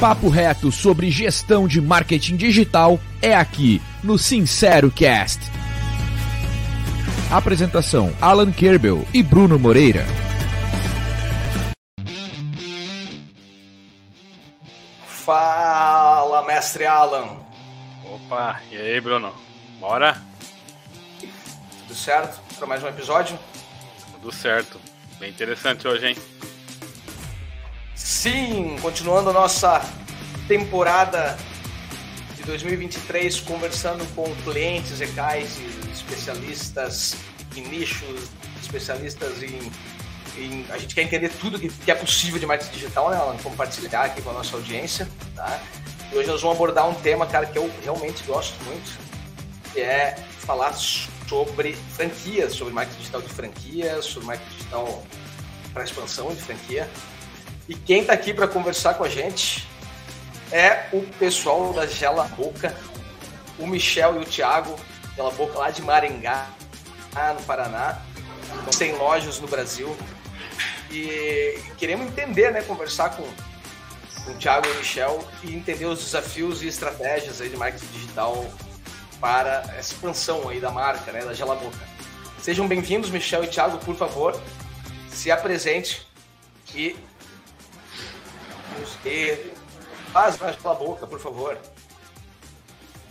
[0.00, 5.38] papo reto sobre gestão de marketing digital é aqui no Sincero Cast.
[7.30, 10.06] Apresentação: Alan Kerbel e Bruno Moreira.
[15.06, 17.36] Fala, mestre Alan.
[18.06, 19.34] Opa, e aí, Bruno?
[19.78, 20.16] Bora?
[21.82, 23.38] Tudo certo para mais um episódio?
[24.14, 24.80] Tudo certo.
[25.18, 26.16] Bem interessante hoje, hein?
[28.02, 29.80] Sim, continuando a nossa
[30.48, 31.36] temporada
[32.34, 37.14] de 2023, conversando com clientes, ECAIs e especialistas
[37.54, 38.28] em nichos,
[38.60, 39.70] especialistas em,
[40.36, 43.36] em, A gente quer entender tudo que, que é possível de marketing digital, né, Alan?
[43.36, 45.60] Compartilhar aqui com a nossa audiência, tá?
[46.10, 48.98] E hoje nós vamos abordar um tema, cara, que eu realmente gosto muito,
[49.72, 55.04] que é falar sobre franquias, sobre marketing digital de franquias, sobre marketing digital
[55.72, 56.88] para expansão de franquia.
[57.70, 59.64] E quem está aqui para conversar com a gente
[60.50, 62.76] é o pessoal da Gela Boca,
[63.60, 64.74] o Michel e o Thiago,
[65.14, 66.50] Gela Boca lá de Maringá,
[67.32, 68.02] no Paraná.
[68.76, 69.96] Tem lojas no Brasil.
[70.90, 73.22] E queremos entender, né, conversar com,
[74.24, 77.86] com o Thiago e o Michel e entender os desafios e estratégias aí de marketing
[77.92, 78.52] digital
[79.20, 81.78] para essa expansão aí da marca, né, da Gela Boca.
[82.42, 84.36] Sejam bem-vindos, Michel e Thiago, por favor,
[85.08, 86.04] se apresente
[86.74, 86.96] e
[90.12, 91.58] faz mais pela boca, por favor.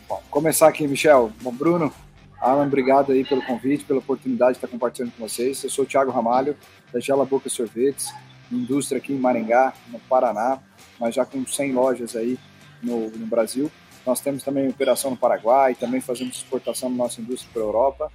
[0.08, 1.32] Bom, começar aqui, Michel.
[1.42, 1.94] Bom, Bruno,
[2.42, 5.64] Alan, obrigado aí pelo convite, pela oportunidade de estar compartilhando com vocês.
[5.64, 6.56] Eu sou o Thiago Ramalho,
[6.92, 8.14] da Gela Boca Sorvetes,
[8.52, 10.60] indústria aqui em Maringá, no Paraná,
[11.00, 12.40] mas já com 100 lojas aí
[12.82, 13.72] no, no Brasil.
[14.06, 18.12] Nós temos também operação no Paraguai, também fazemos exportação da nossa indústria para a Europa.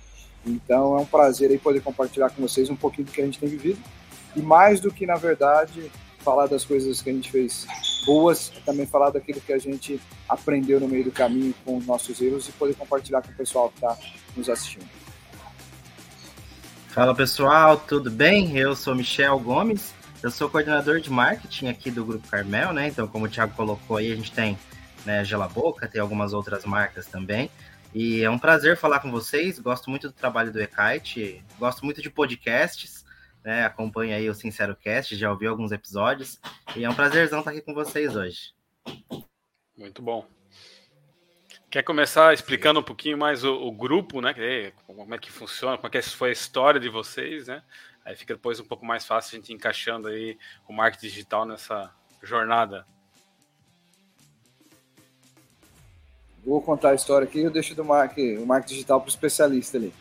[0.47, 3.39] Então é um prazer aí poder compartilhar com vocês um pouquinho do que a gente
[3.39, 3.81] tem vivido.
[4.35, 5.91] E mais do que, na verdade,
[6.25, 7.67] falar das coisas que a gente fez
[8.07, 12.21] boas, também falar daquilo que a gente aprendeu no meio do caminho com os nossos
[12.21, 13.97] erros e poder compartilhar com o pessoal que está
[14.35, 14.89] nos assistindo.
[16.89, 18.57] Fala pessoal, tudo bem?
[18.57, 19.93] Eu sou Michel Gomes,
[20.23, 22.89] eu sou coordenador de marketing aqui do Grupo Carmel, né?
[22.89, 24.57] Então, como o Thiago colocou aí, a gente tem
[25.05, 27.51] né, Gela Boca, tem algumas outras marcas também.
[27.93, 29.59] E é um prazer falar com vocês.
[29.59, 33.04] Gosto muito do trabalho do Ekite, gosto muito de podcasts
[33.45, 33.65] né?
[33.65, 36.41] Acompanha aí o Sincero Cast, já ouviu alguns episódios.
[36.75, 38.55] E é um prazerzão estar aqui com vocês hoje.
[39.77, 40.27] Muito bom.
[41.71, 44.33] Quer começar explicando um pouquinho mais o, o grupo, né?
[44.87, 47.63] Como é que funciona, como é que foi a história de vocês, né?
[48.05, 50.39] Aí fica depois um pouco mais fácil a gente encaixando aí
[50.69, 52.87] o marketing digital nessa jornada.
[56.45, 59.79] Vou contar a história aqui, eu deixo do marketing, o marketing digital para o especialista
[59.79, 59.93] ali.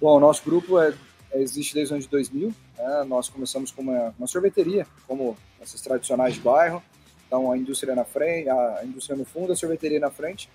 [0.00, 0.94] Bom, o nosso grupo é
[1.40, 2.54] existe desde o ano de 2000.
[2.78, 3.04] Né?
[3.06, 6.82] Nós começamos com uma, uma, sorveteria, como essas tradicionais de bairro.
[7.26, 10.48] Então, a indústria na frente, a indústria no fundo, a sorveteria na frente.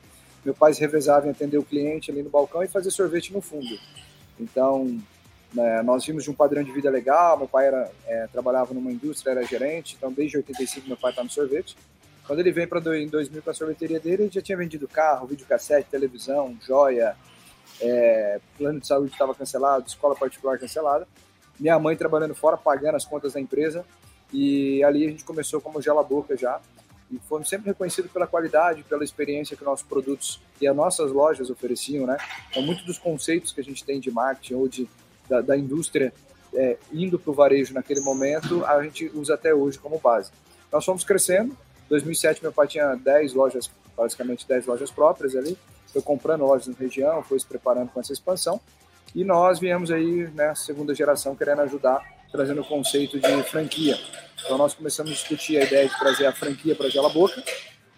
[0.43, 3.41] Meu pai se revezava em atender o cliente ali no balcão e fazer sorvete no
[3.41, 3.77] fundo.
[4.39, 4.99] Então,
[5.53, 7.37] né, nós vimos de um padrão de vida legal.
[7.37, 9.95] Meu pai era, é, trabalhava numa indústria, era gerente.
[9.97, 11.75] Então, desde 85, meu pai está no sorvete.
[12.25, 15.27] Quando ele veio para em 2000 para a sorveteria dele, ele já tinha vendido carro,
[15.27, 17.15] videocassete, televisão, joia,
[17.81, 21.07] é, plano de saúde estava cancelado, escola particular cancelada.
[21.59, 23.85] Minha mãe trabalhando fora, pagando as contas da empresa.
[24.31, 26.61] E ali a gente começou como gela boca já.
[27.11, 31.49] E fomos sempre reconhecidos pela qualidade, pela experiência que nossos produtos e as nossas lojas
[31.49, 32.17] ofereciam, né?
[32.49, 34.87] Então, muito dos conceitos que a gente tem de marketing ou de,
[35.27, 36.13] da, da indústria
[36.53, 40.31] é, indo para o varejo naquele momento, a gente usa até hoje como base.
[40.71, 41.51] Nós fomos crescendo.
[41.51, 45.57] Em 2007, meu pai tinha 10 lojas, basicamente 10 lojas próprias ali
[45.91, 48.59] foi comprando lojas na região, foi se preparando com essa expansão.
[49.13, 53.97] E nós viemos aí, né, segunda geração, querendo ajudar, trazendo o conceito de franquia.
[54.43, 57.43] Então nós começamos a discutir a ideia de trazer a franquia para Gela Boca.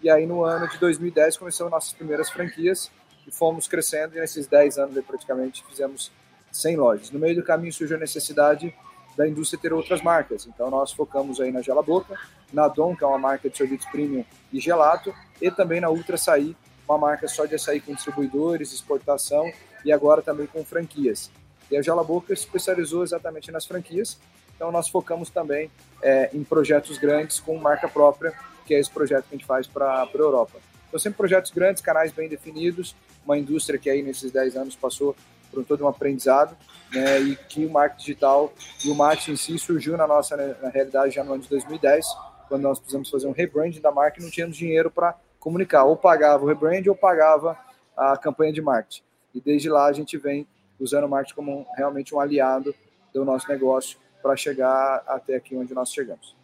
[0.02, 2.90] E aí no ano de 2010 começamos nossas primeiras franquias
[3.26, 4.16] e fomos crescendo.
[4.16, 6.10] E nesses 10 anos aí, praticamente fizemos
[6.50, 7.10] 100 lojas.
[7.10, 8.74] No meio do caminho surgiu a necessidade
[9.16, 10.46] da indústria ter outras marcas.
[10.46, 12.18] Então nós focamos aí na Gela Boca,
[12.52, 16.16] na Dom, que é uma marca de sorvete premium e gelato, e também na Ultra
[16.16, 16.56] Açaí,
[16.88, 19.50] uma marca só de açaí com distribuidores, exportação
[19.84, 21.30] e agora também com franquias.
[21.70, 24.18] E a Jala Boca especializou exatamente nas franquias,
[24.54, 25.70] então nós focamos também
[26.02, 28.32] é, em projetos grandes com marca própria,
[28.66, 30.58] que é esse projeto que a gente faz para a Europa.
[30.88, 32.94] Então sempre projetos grandes, canais bem definidos,
[33.24, 35.16] uma indústria que aí nesses 10 anos passou
[35.50, 36.56] por todo um aprendizado,
[36.92, 38.52] né, e que o marketing digital
[38.84, 41.48] e o marketing em si surgiu na nossa né, na realidade já no ano de
[41.48, 42.06] 2010,
[42.48, 45.94] quando nós precisamos fazer um rebranding da marca e não tínhamos dinheiro para comunicar, ou
[45.94, 47.56] pagava o rebrand ou pagava
[47.94, 49.02] a campanha de marketing.
[49.34, 50.46] E desde lá a gente vem
[50.80, 52.74] usando o marketing como realmente um aliado
[53.12, 56.34] do nosso negócio para chegar até aqui onde nós chegamos.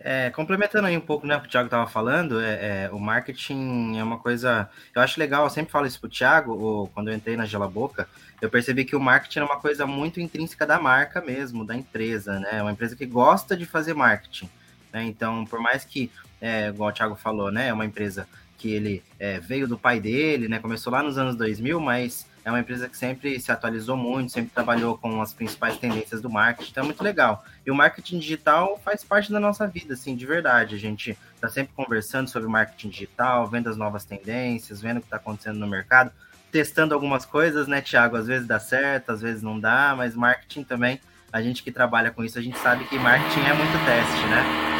[0.00, 2.98] É, complementando aí um pouco né, o que o Thiago estava falando, é, é, o
[2.98, 4.68] marketing é uma coisa.
[4.94, 7.46] Eu acho legal, eu sempre falo isso para o Thiago, ou, quando eu entrei na
[7.46, 8.06] Gela Boca,
[8.40, 12.38] eu percebi que o marketing é uma coisa muito intrínseca da marca mesmo, da empresa,
[12.38, 12.60] né?
[12.60, 14.50] Uma empresa que gosta de fazer marketing.
[14.94, 15.02] Né?
[15.02, 16.08] Então, por mais que,
[16.40, 19.98] é, igual o Thiago falou, né, é uma empresa que ele é, veio do pai
[20.00, 20.58] dele, né?
[20.60, 24.52] Começou lá nos anos 2000, mas é uma empresa que sempre se atualizou muito, sempre
[24.54, 27.44] trabalhou com as principais tendências do marketing, então é muito legal.
[27.66, 30.76] E o marketing digital faz parte da nossa vida, assim, de verdade.
[30.76, 35.06] A gente está sempre conversando sobre marketing digital, vendo as novas tendências, vendo o que
[35.06, 36.12] está acontecendo no mercado,
[36.52, 38.16] testando algumas coisas, né, Thiago?
[38.16, 41.00] Às vezes dá certo, às vezes não dá, mas marketing também,
[41.32, 44.73] a gente que trabalha com isso, a gente sabe que marketing é muito teste, né?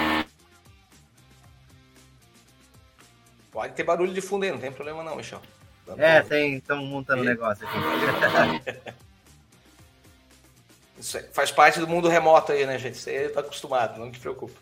[3.55, 5.41] Pode ter barulho de fundo aí, não tem problema não, Michel.
[5.97, 7.79] É, tem, estamos montando um negócio aqui.
[10.99, 12.99] Isso faz parte do mundo remoto aí, né, gente?
[12.99, 14.57] Você está acostumado, não te preocupe.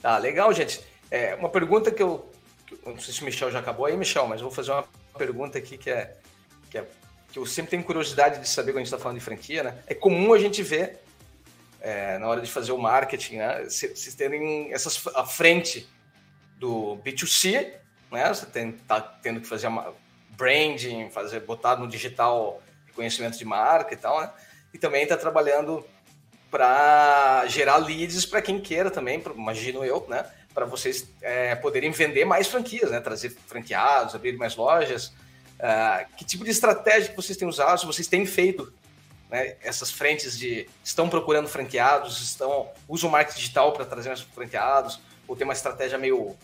[0.00, 0.80] Tá, legal, gente.
[1.10, 2.32] É, uma pergunta que eu,
[2.86, 4.84] Não sei se o Michel já acabou aí, Michel, mas vou fazer uma
[5.18, 6.16] pergunta aqui que é,
[6.70, 6.86] que é.
[7.30, 9.82] que eu sempre tenho curiosidade de saber quando a gente está falando de franquia, né?
[9.86, 11.02] É comum a gente ver,
[11.78, 13.64] é, na hora de fazer o marketing, né?
[13.64, 15.86] Vocês terem essas à frente
[16.58, 17.74] do B2C
[18.10, 18.28] né?
[18.32, 19.94] Você tem, tá tendo que fazer uma
[20.30, 22.62] branding, fazer botar no digital
[22.94, 24.30] conhecimento de marca e tal, né?
[24.72, 25.84] E também está trabalhando
[26.50, 30.24] para gerar leads para quem queira também, imagino eu, né?
[30.54, 33.00] Para vocês é, poderem vender mais franquias, né?
[33.00, 35.08] Trazer franqueados, abrir mais lojas.
[35.58, 37.80] Uh, que tipo de estratégia que vocês têm usado?
[37.80, 38.72] Se vocês têm feito
[39.30, 45.00] né, essas frentes de estão procurando franqueados, estão usam marketing digital para trazer mais franqueados,
[45.26, 46.36] ou tem uma estratégia meio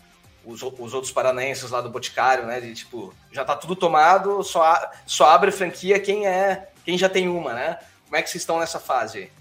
[0.45, 2.59] os, os outros paranaenses lá do Boticário, né?
[2.59, 7.29] De tipo, já tá tudo tomado, só, só abre franquia quem é quem já tem
[7.29, 7.79] uma, né?
[8.05, 9.31] Como é que vocês estão nessa fase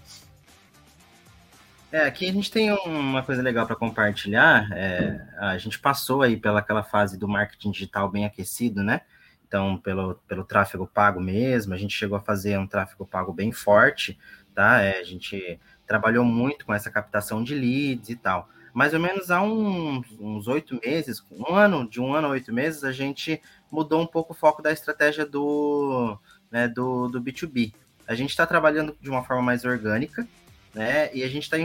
[1.90, 4.70] É, aqui a gente tem uma coisa legal para compartilhar.
[4.72, 9.02] É, a gente passou aí pela aquela fase do marketing digital bem aquecido, né?
[9.46, 13.52] Então, pelo, pelo tráfego pago mesmo, a gente chegou a fazer um tráfego pago bem
[13.52, 14.18] forte,
[14.54, 14.80] tá?
[14.80, 19.30] É, a gente trabalhou muito com essa captação de leads e tal mais ou menos
[19.30, 23.40] há uns oito meses, um ano, de um ano a oito meses, a gente
[23.70, 26.18] mudou um pouco o foco da estratégia do,
[26.50, 27.74] né, do, do B2B.
[28.06, 30.26] A gente está trabalhando de uma forma mais orgânica,
[30.74, 31.14] né?
[31.14, 31.56] E a gente está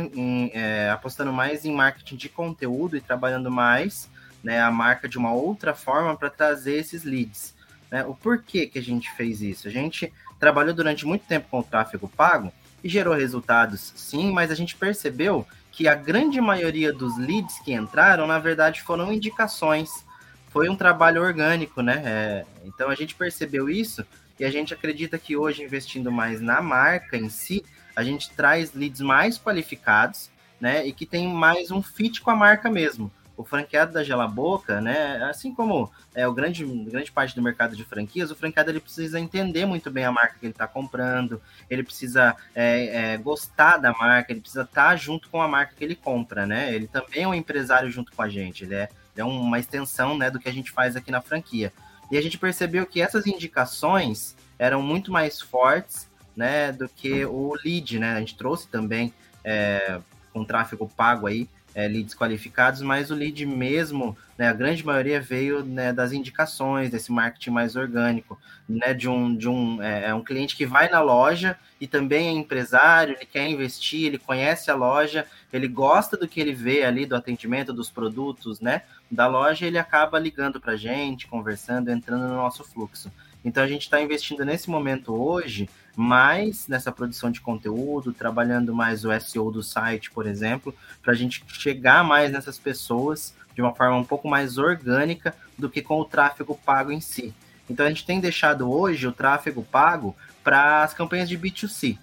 [0.53, 4.09] é, apostando mais em marketing de conteúdo e trabalhando mais
[4.43, 7.55] né, a marca de uma outra forma para trazer esses leads.
[7.89, 8.05] Né?
[8.05, 9.67] O porquê que a gente fez isso?
[9.67, 12.51] A gente trabalhou durante muito tempo com o tráfego pago
[12.83, 17.71] e gerou resultados, sim, mas a gente percebeu que a grande maioria dos leads que
[17.71, 20.03] entraram, na verdade, foram indicações.
[20.49, 22.01] Foi um trabalho orgânico, né?
[22.03, 24.03] É, então a gente percebeu isso
[24.39, 27.63] e a gente acredita que hoje, investindo mais na marca em si,
[27.95, 30.83] a gente traz leads mais qualificados, né?
[30.83, 34.81] E que tem mais um fit com a marca mesmo o franqueado da Gela Boca,
[34.81, 38.79] né, assim como é o grande, grande parte do mercado de franquias, o franqueado ele
[38.79, 41.39] precisa entender muito bem a marca que ele está comprando,
[41.69, 45.75] ele precisa é, é, gostar da marca, ele precisa estar tá junto com a marca
[45.75, 46.73] que ele compra, né?
[46.73, 50.31] Ele também é um empresário junto com a gente, ele é, é uma extensão né,
[50.31, 51.71] do que a gente faz aqui na franquia.
[52.09, 57.53] E a gente percebeu que essas indicações eram muito mais fortes né, do que o
[57.63, 58.15] lead, né?
[58.15, 59.13] A gente trouxe também
[59.43, 59.99] é,
[60.33, 65.21] com tráfego pago aí é, leads qualificados, mas o lead mesmo, né, a grande maioria
[65.21, 70.13] veio né, das indicações, desse marketing mais orgânico, né, de um, de um, é, é,
[70.15, 74.71] um cliente que vai na loja e também é empresário, ele quer investir, ele conhece
[74.71, 78.81] a loja, ele gosta do que ele vê ali, do atendimento, dos produtos, né,
[79.11, 83.11] da loja, ele acaba ligando para a gente, conversando, entrando no nosso fluxo.
[83.47, 89.05] Então a gente está investindo nesse momento hoje mais nessa produção de conteúdo, trabalhando mais
[89.05, 93.73] o SEO do site, por exemplo, para a gente chegar mais nessas pessoas de uma
[93.73, 97.33] forma um pouco mais orgânica do que com o tráfego pago em si.
[97.69, 100.13] Então a gente tem deixado hoje o tráfego pago
[100.43, 101.97] para as campanhas de B2C,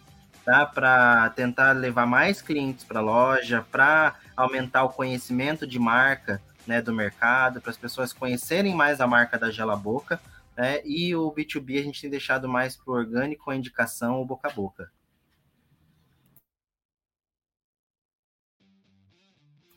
[0.46, 0.64] tá?
[0.64, 6.80] Para tentar levar mais clientes para a loja, para aumentar o conhecimento de marca, né,
[6.80, 10.18] do mercado, para as pessoas conhecerem mais a marca da Gela Boca
[10.56, 10.80] né?
[10.84, 14.48] E o B2B a gente tem deixado mais para o orgânico, a indicação ou boca
[14.48, 14.90] a boca.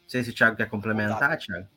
[0.03, 1.67] Não sei se o Thiago quer complementar, Thiago.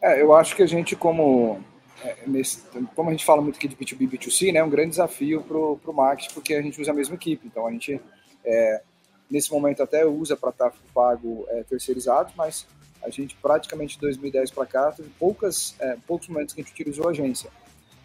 [0.00, 1.60] É, eu acho que a gente, como,
[2.04, 2.62] é, nesse,
[2.94, 5.42] como a gente fala muito aqui de B2B e B2C, né, é um grande desafio
[5.42, 7.46] para o marketing, porque a gente usa a mesma equipe.
[7.46, 8.00] Então, a gente,
[8.44, 8.82] é,
[9.28, 12.66] nesse momento, até usa para tráfego pago é, terceirizado, mas
[13.06, 16.72] a gente praticamente de 2010 para cá teve poucas, é, poucos momentos que a gente
[16.72, 17.50] utilizou a agência.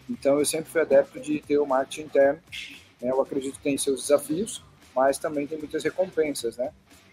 [0.08, 2.40] Então eu sempre fui adepto de ter o marketing interno.
[3.00, 3.10] Né?
[3.10, 4.62] Eu acredito que tem seus desafios,
[4.94, 6.70] mas também tem muitas recompensas, né?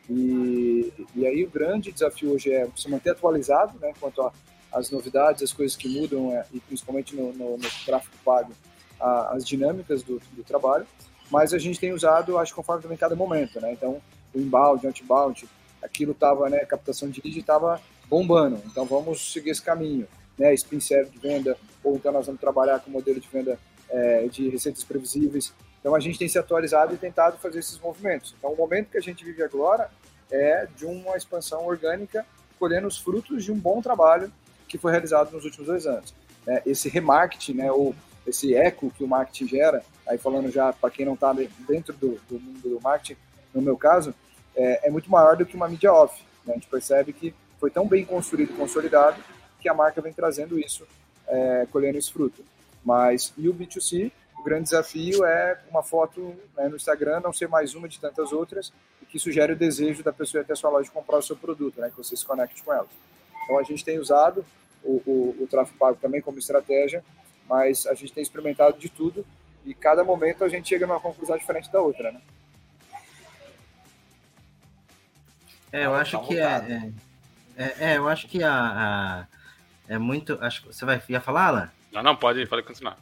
[0.10, 4.32] E, e aí o grande desafio hoje é se manter atualizado, né, quanto
[4.72, 8.52] às novidades, as coisas que mudam, é, e principalmente no, no, no tráfego pago,
[9.00, 10.88] a, as dinâmicas do, do, trabalho.
[11.30, 13.72] Mas a gente tem usado, acho, conforme também cada momento, né?
[13.72, 14.02] Então,
[14.34, 15.48] o inbound, outbound,
[15.82, 18.62] aquilo estava, né, captação de lead estava bombando.
[18.66, 20.08] Então, vamos seguir esse caminho,
[20.38, 20.54] né?
[20.54, 23.60] Spin serve de venda, ou então nós vamos trabalhar com modelo de venda
[23.90, 25.54] é, de receitas previsíveis.
[25.80, 28.36] Então a gente tem se atualizado e tentado fazer esses movimentos.
[28.38, 29.90] Então o momento que a gente vive agora
[30.32, 32.26] é de uma expansão orgânica,
[32.58, 34.32] colhendo os frutos de um bom trabalho
[34.68, 36.14] que foi realizado nos últimos dois anos.
[36.48, 37.96] É, esse remarketing, né, ou
[38.28, 42.20] esse eco que o marketing gera, aí falando já para quem não está dentro do,
[42.30, 43.20] do, mundo do marketing,
[43.54, 44.14] no meu caso,
[44.56, 46.24] é, é muito maior do que uma mídia off.
[46.46, 46.54] Né?
[46.54, 49.22] A gente percebe que foi tão bem construído e consolidado
[49.60, 50.88] que a marca vem trazendo isso,
[51.28, 52.44] é, colhendo esse fruto.
[52.84, 57.50] Mas e o B2C, o grande desafio é uma foto né, no Instagram não ser
[57.50, 60.54] mais uma de tantas outras e que isso gere o desejo da pessoa ir até
[60.54, 62.88] a sua loja comprar o seu produto, né, que você se conecte com ela.
[63.44, 64.46] Então a gente tem usado
[64.84, 67.04] o, o, o tráfego pago também como estratégia,
[67.50, 69.26] mas a gente tem experimentado de tudo
[69.66, 72.22] e cada momento a gente chega numa conclusão diferente da outra, né?
[75.72, 76.92] É, eu acho que é, é,
[77.58, 79.26] é, é, eu acho que a, a,
[79.88, 81.70] é muito, acho você vai ia falar, Alan?
[81.92, 82.98] Não, não pode, pode continuar.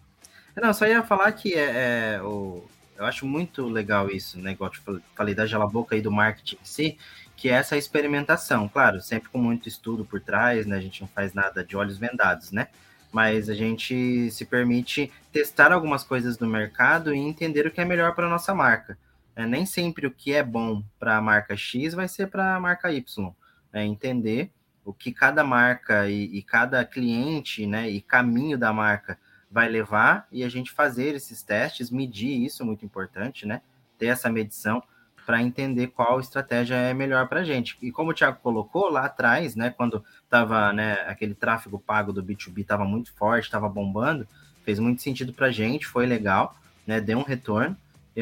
[0.56, 4.52] Não, só ia falar que é, é o, eu acho muito legal isso, né?
[4.52, 6.98] Igual eu falei da Gela Boca e do marketing em si,
[7.36, 8.68] que é essa experimentação.
[8.68, 10.76] Claro, sempre com muito estudo por trás, né?
[10.78, 12.68] A gente não faz nada de olhos vendados, né?
[13.12, 17.86] Mas a gente se permite testar algumas coisas do mercado e entender o que é
[17.86, 18.98] melhor para a nossa marca.
[19.38, 22.60] É, nem sempre o que é bom para a marca X vai ser para a
[22.60, 23.32] marca Y.
[23.72, 24.52] É entender
[24.84, 29.16] o que cada marca e, e cada cliente né, e caminho da marca
[29.52, 33.62] vai levar e a gente fazer esses testes, medir isso, muito importante, né?
[34.00, 34.82] Ter essa medição
[35.24, 37.78] para entender qual estratégia é melhor para a gente.
[37.80, 42.24] E como o Thiago colocou lá atrás, né, quando tava, né, aquele tráfego pago do
[42.24, 44.28] B2B estava muito forte, estava bombando,
[44.64, 46.56] fez muito sentido para a gente, foi legal,
[46.88, 47.78] né, deu um retorno.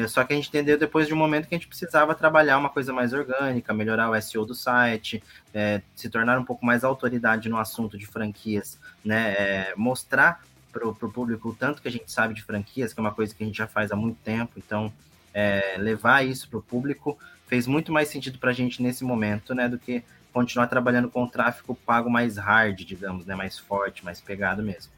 [0.08, 2.68] Só que a gente entendeu depois de um momento que a gente precisava trabalhar uma
[2.68, 5.22] coisa mais orgânica, melhorar o SEO do site,
[5.54, 10.86] é, se tornar um pouco mais autoridade no assunto de franquias, né, é, mostrar para
[10.86, 13.42] o público o tanto que a gente sabe de franquias, que é uma coisa que
[13.42, 14.52] a gente já faz há muito tempo.
[14.58, 14.92] Então,
[15.32, 19.54] é, levar isso para o público fez muito mais sentido para a gente nesse momento,
[19.54, 24.04] né, do que continuar trabalhando com o tráfego pago mais hard, digamos, né, mais forte,
[24.04, 24.92] mais pegado mesmo.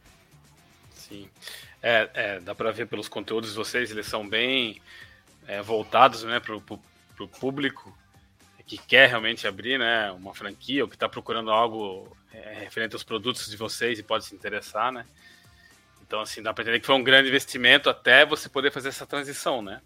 [0.93, 1.29] Sim,
[1.89, 4.81] é, é dá para ver pelos conteúdos de vocês, eles são bem
[5.47, 7.97] é, voltados, né, para o público
[8.67, 13.03] que quer realmente abrir, né, uma franquia ou que está procurando algo é, referente aos
[13.03, 15.07] produtos de vocês e pode se interessar, né.
[16.07, 19.07] Então, assim, dá para entender que foi um grande investimento até você poder fazer essa
[19.07, 19.83] transição, né?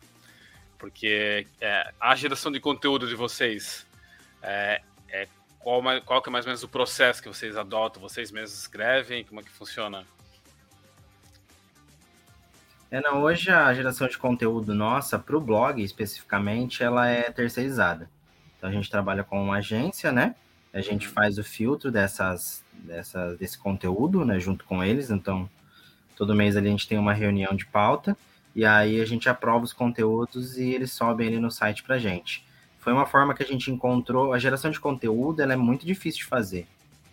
[0.79, 3.85] Porque é, a geração de conteúdo de vocês,
[4.41, 4.83] é,
[5.63, 8.03] qual, qual que é mais ou menos o processo que vocês adotam?
[8.03, 9.25] Vocês mesmos escrevem?
[9.25, 10.05] Como é que funciona?
[12.93, 18.09] É, não, hoje a geração de conteúdo nossa, para o blog especificamente, ela é terceirizada.
[18.57, 20.37] Então a gente trabalha com uma agência, né?
[20.73, 21.13] A gente uhum.
[21.13, 24.39] faz o filtro dessas, dessas, desse conteúdo, né?
[24.39, 25.11] Junto com eles.
[25.11, 25.51] Então
[26.17, 28.17] Todo mês ali a gente tem uma reunião de pauta
[28.55, 32.47] e aí a gente aprova os conteúdos e eles sobem ali no site para gente.
[32.79, 34.33] Foi uma forma que a gente encontrou.
[34.33, 36.67] A geração de conteúdo ela é muito difícil de fazer.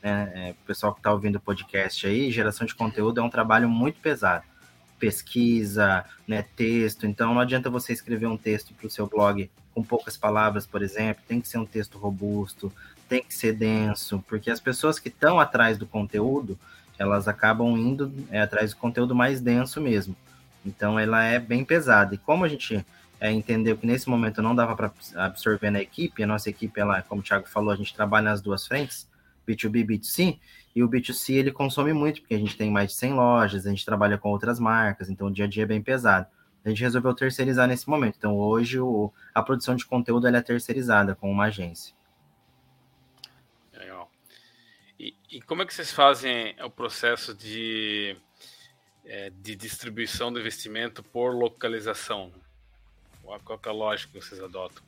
[0.04, 0.32] Né?
[0.36, 3.70] É, o pessoal que está ouvindo o podcast aí, geração de conteúdo é um trabalho
[3.70, 4.44] muito pesado.
[5.00, 7.08] Pesquisa, né, texto.
[7.08, 10.82] Então não adianta você escrever um texto para o seu blog com poucas palavras, por
[10.82, 11.24] exemplo.
[11.28, 12.72] Tem que ser um texto robusto,
[13.08, 16.60] tem que ser denso, porque as pessoas que estão atrás do conteúdo
[17.00, 20.16] elas acabam indo é, atrás do conteúdo mais denso mesmo.
[20.66, 22.14] Então ela é bem pesada.
[22.14, 22.86] E como a gente
[23.22, 27.02] é, entendeu que nesse momento não dava para absorver na equipe, a nossa equipe, ela,
[27.02, 29.08] como o Thiago falou, a gente trabalha nas duas frentes,
[29.48, 30.40] B2B e B2C,
[30.76, 33.70] e o B2C ele consome muito, porque a gente tem mais de 100 lojas, a
[33.70, 36.28] gente trabalha com outras marcas, então o dia a dia é bem pesado.
[36.64, 38.16] A gente resolveu terceirizar nesse momento.
[38.18, 41.94] Então hoje o, a produção de conteúdo é terceirizada com uma agência.
[45.00, 48.18] E, e, como é que vocês fazem o processo de,
[49.06, 52.34] é, de distribuição do investimento por localização?
[53.24, 54.84] Qual é a lógica que vocês adotam?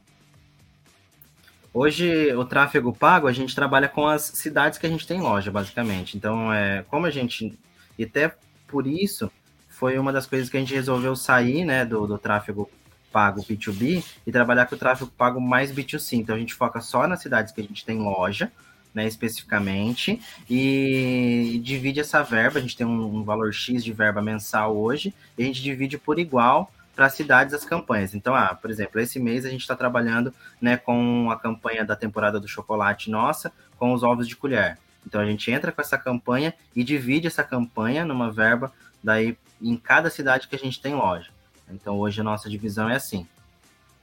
[1.74, 5.50] Hoje, o tráfego pago, a gente trabalha com as cidades que a gente tem loja,
[5.50, 6.18] basicamente.
[6.18, 7.58] Então, é, como a gente.
[7.98, 8.36] E até
[8.68, 9.32] por isso,
[9.70, 12.70] foi uma das coisas que a gente resolveu sair né, do, do tráfego
[13.12, 16.18] pago B2B e trabalhar com o tráfego pago mais B2C.
[16.18, 18.52] Então, a gente foca só nas cidades que a gente tem loja
[18.94, 24.22] né, especificamente, e divide essa verba, a gente tem um, um, valor X de verba
[24.22, 28.14] mensal hoje, e a gente divide por igual para as cidades as campanhas.
[28.14, 31.96] Então, ah, por exemplo, esse mês a gente está trabalhando né, com a campanha da
[31.96, 34.78] temporada do chocolate nossa, com os ovos de colher.
[35.06, 38.72] Então a gente entra com essa campanha e divide essa campanha numa verba
[39.04, 41.32] daí em cada cidade que a gente tem loja.
[41.70, 43.28] Então hoje a nossa divisão é assim.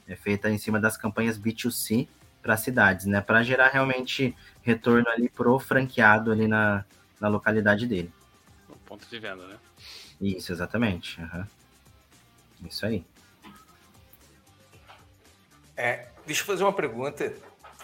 [0.06, 2.08] É feita em cima das campanhas B2C
[2.42, 3.20] para cidades, né?
[3.20, 6.84] Para gerar realmente retorno ali pro franqueado ali na,
[7.20, 8.10] na localidade dele.
[8.68, 9.56] O ponto de venda, né?
[10.20, 11.20] Isso, exatamente.
[11.20, 11.44] Uhum.
[12.66, 13.04] Isso aí.
[15.76, 17.32] É, deixa eu fazer uma pergunta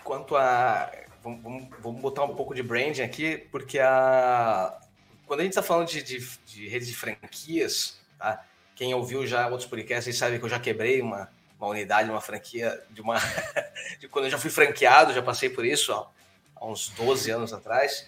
[0.02, 0.90] quanto a.
[1.22, 4.78] Vamos, vamos, botar um pouco de branding aqui, porque a,
[5.26, 8.44] quando a gente está falando de, de, de redes de franquias, tá?
[8.74, 12.78] quem ouviu já outros podcasts sabe que eu já quebrei uma, uma unidade, uma franquia,
[12.90, 13.16] de uma.
[13.98, 16.08] de quando eu já fui franqueado, já passei por isso ó,
[16.56, 18.06] há uns 12 anos atrás.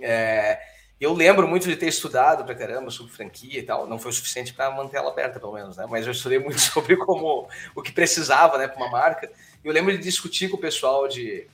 [0.00, 0.60] É,
[1.00, 3.86] eu lembro muito de ter estudado pra caramba sobre franquia e tal.
[3.86, 5.86] Não foi o suficiente para manter ela aberta, pelo menos, né?
[5.88, 9.30] Mas eu estudei muito sobre como o que precisava, né, para uma marca.
[9.62, 11.46] E eu lembro de discutir com o pessoal de,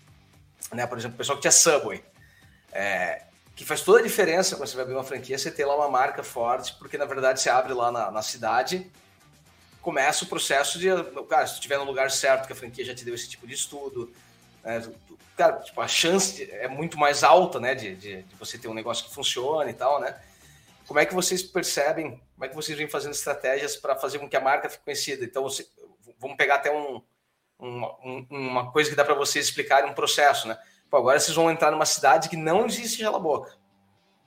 [0.72, 2.02] né, por exemplo, o pessoal que tinha Subway.
[2.72, 3.22] É,
[3.54, 5.88] que faz toda a diferença quando você vai abrir uma franquia, você ter lá uma
[5.88, 8.90] marca forte, porque na verdade você abre lá na, na cidade,
[9.80, 10.88] começa o processo de,
[11.28, 13.46] cara, se tu estiver no lugar certo, que a franquia já te deu esse tipo
[13.46, 14.12] de estudo,
[14.64, 14.82] né,
[15.36, 18.74] cara, tipo, a chance é muito mais alta, né, de, de, de, você ter um
[18.74, 20.18] negócio que funcione e tal, né?
[20.86, 24.28] Como é que vocês percebem, como é que vocês vêm fazendo estratégias para fazer com
[24.28, 25.24] que a marca fique conhecida?
[25.24, 25.66] Então, você,
[26.18, 27.02] vamos pegar até um,
[27.58, 30.58] um, uma coisa que dá para vocês explicarem um processo, né?
[30.90, 33.54] Pô, agora vocês vão entrar numa cidade que não existe gela boca.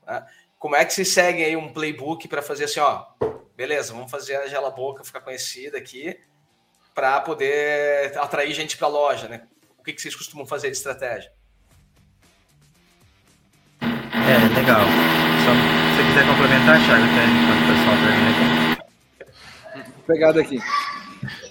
[0.05, 0.25] Né?
[0.57, 3.05] Como é que vocês seguem aí um playbook para fazer assim, ó,
[3.55, 6.19] beleza, vamos fazer a gela boca ficar conhecida aqui
[6.93, 9.47] para poder atrair gente para a loja, né?
[9.87, 11.31] O que, que vocês costumam fazer de estratégia?
[13.79, 14.81] É, legal.
[15.45, 18.29] Só se você quiser complementar, Thiago, até enquanto o pessoal termina
[19.71, 20.03] aqui.
[20.05, 20.59] Pegada aqui.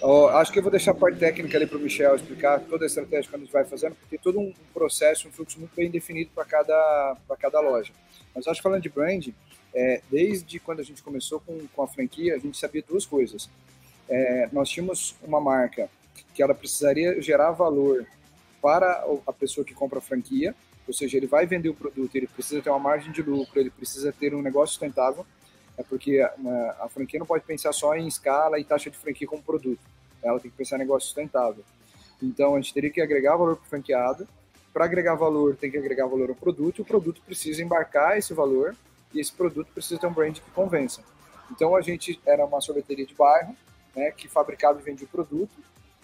[0.03, 2.85] Oh, acho que eu vou deixar a parte técnica ali para o Michel explicar toda
[2.85, 5.75] a estratégia que a gente vai fazendo, porque tem todo um processo, um fluxo muito
[5.75, 7.91] bem definido para cada, cada loja.
[8.35, 9.29] Mas acho que falando de brand,
[9.73, 13.49] é, desde quando a gente começou com, com a franquia, a gente sabia duas coisas.
[14.07, 15.89] É, nós tínhamos uma marca
[16.35, 18.05] que ela precisaria gerar valor
[18.61, 20.55] para a pessoa que compra a franquia,
[20.87, 23.69] ou seja, ele vai vender o produto, ele precisa ter uma margem de lucro, ele
[23.69, 25.25] precisa ter um negócio sustentável,
[25.77, 29.27] é porque uma, a franquia não pode pensar só em escala e taxa de franquia
[29.27, 29.79] como produto.
[30.23, 31.63] Ela tem que pensar em negócio sustentável.
[32.21, 34.27] Então, a gente teria que agregar valor para o franqueado.
[34.73, 36.79] Para agregar valor, tem que agregar valor ao produto.
[36.79, 38.75] E o produto precisa embarcar esse valor.
[39.13, 41.03] E esse produto precisa ter um brand que convença.
[41.51, 43.55] Então, a gente era uma sorveteria de bairro,
[43.95, 45.53] né, que fabricava e vendia o produto.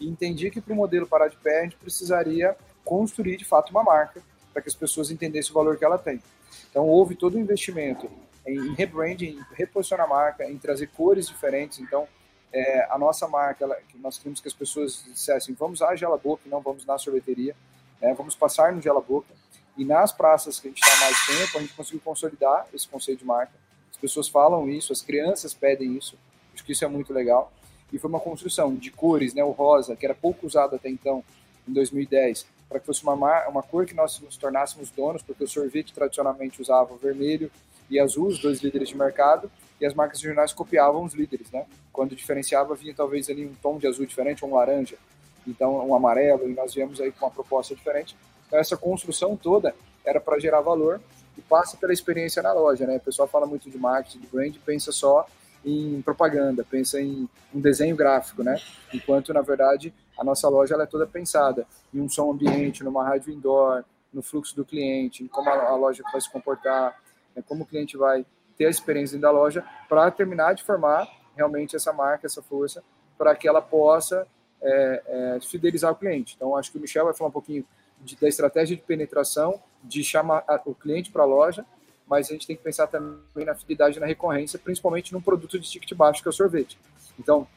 [0.03, 3.69] E entendia que para o modelo parar de pé, a gente precisaria construir, de fato,
[3.69, 6.21] uma marca para que as pessoas entendessem o valor que ela tem.
[6.69, 8.09] Então, houve todo um investimento
[8.45, 11.79] em rebranding, em reposicionar a marca, em trazer cores diferentes.
[11.79, 12.05] Então,
[12.51, 16.43] é, a nossa marca, ela, nós queremos que as pessoas dissessem, vamos à Gela Boca,
[16.47, 17.55] não vamos na sorveteria,
[18.01, 19.33] né, vamos passar no Gela Boca.
[19.77, 23.19] E nas praças que a gente está mais tempo, a gente conseguiu consolidar esse conceito
[23.19, 23.53] de marca.
[23.89, 26.17] As pessoas falam isso, as crianças pedem isso,
[26.53, 27.51] acho que isso é muito legal.
[27.93, 31.23] E foi uma construção de cores, né, o rosa, que era pouco usado até então,
[31.67, 33.13] em 2010, para que fosse uma,
[33.47, 37.51] uma cor que nós nos tornássemos donos, porque o sorvete tradicionalmente usava vermelho
[37.89, 41.65] e azul, os dois líderes de mercado, e as marcas regionais copiavam os líderes, né?
[41.91, 44.97] Quando diferenciava, vinha talvez ali um tom de azul diferente, um laranja,
[45.45, 48.15] então um amarelo, e nós viemos aí com uma proposta diferente.
[48.47, 50.99] Então essa construção toda era para gerar valor
[51.38, 52.97] e passa pela experiência na loja, né?
[52.97, 55.27] O pessoal fala muito de marketing, de brand, pensa só
[55.65, 58.58] em propaganda, pensa em um desenho gráfico, né?
[58.93, 63.04] Enquanto, na verdade, a nossa loja ela é toda pensada em um som ambiente, numa
[63.04, 66.99] rádio indoor, no fluxo do cliente, em como a loja vai se comportar,
[67.36, 67.43] né?
[67.47, 68.26] como o cliente vai
[68.58, 72.84] ter a experiência da loja, para terminar de formar realmente essa marca, essa força,
[73.17, 74.28] para que ela possa
[74.62, 76.36] é, é, fidelizar o cliente.
[76.36, 77.65] Então, acho que o Michel vai falar um pouquinho
[77.99, 81.65] de, da estratégia de penetração, de chamar o cliente para a loja,
[82.07, 85.59] mas a gente tem que pensar também na fidelidade e na recorrência, principalmente num produto
[85.59, 86.77] de ticket baixo, que é o sorvete.
[87.19, 87.47] Então,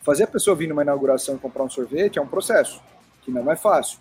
[0.00, 2.80] fazer a pessoa vir numa inauguração e comprar um sorvete é um processo,
[3.22, 3.98] que não é fácil,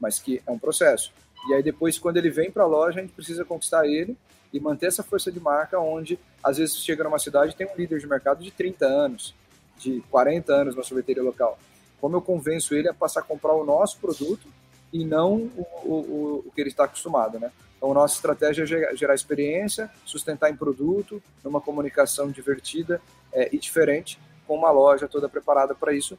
[0.00, 1.12] mas que é um processo.
[1.48, 4.16] E aí depois, quando ele vem para a loja, a gente precisa conquistar ele
[4.52, 7.98] e manter essa força de marca onde, às vezes, chega numa cidade tem um líder
[7.98, 9.34] de mercado de 30 anos,
[9.78, 11.58] de 40 anos na sorveteria local.
[12.00, 14.46] Como eu convenço ele a passar a comprar o nosso produto
[14.92, 17.50] e não o, o, o que ele está acostumado, né?
[17.82, 23.58] Então, a nossa estratégia é gerar experiência, sustentar em produto, numa comunicação divertida é, e
[23.58, 26.16] diferente, com uma loja toda preparada para isso.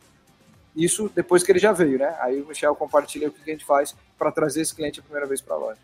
[0.76, 2.18] Isso depois que ele já veio, né?
[2.20, 5.26] Aí o Michel compartilha o que a gente faz para trazer esse cliente a primeira
[5.26, 5.80] vez para a loja.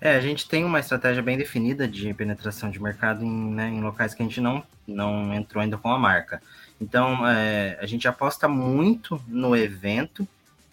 [0.00, 3.82] É, a gente tem uma estratégia bem definida de penetração de mercado em, né, em
[3.82, 6.40] locais que a gente não, não entrou ainda com a marca.
[6.80, 10.26] Então, é, a gente aposta muito no evento,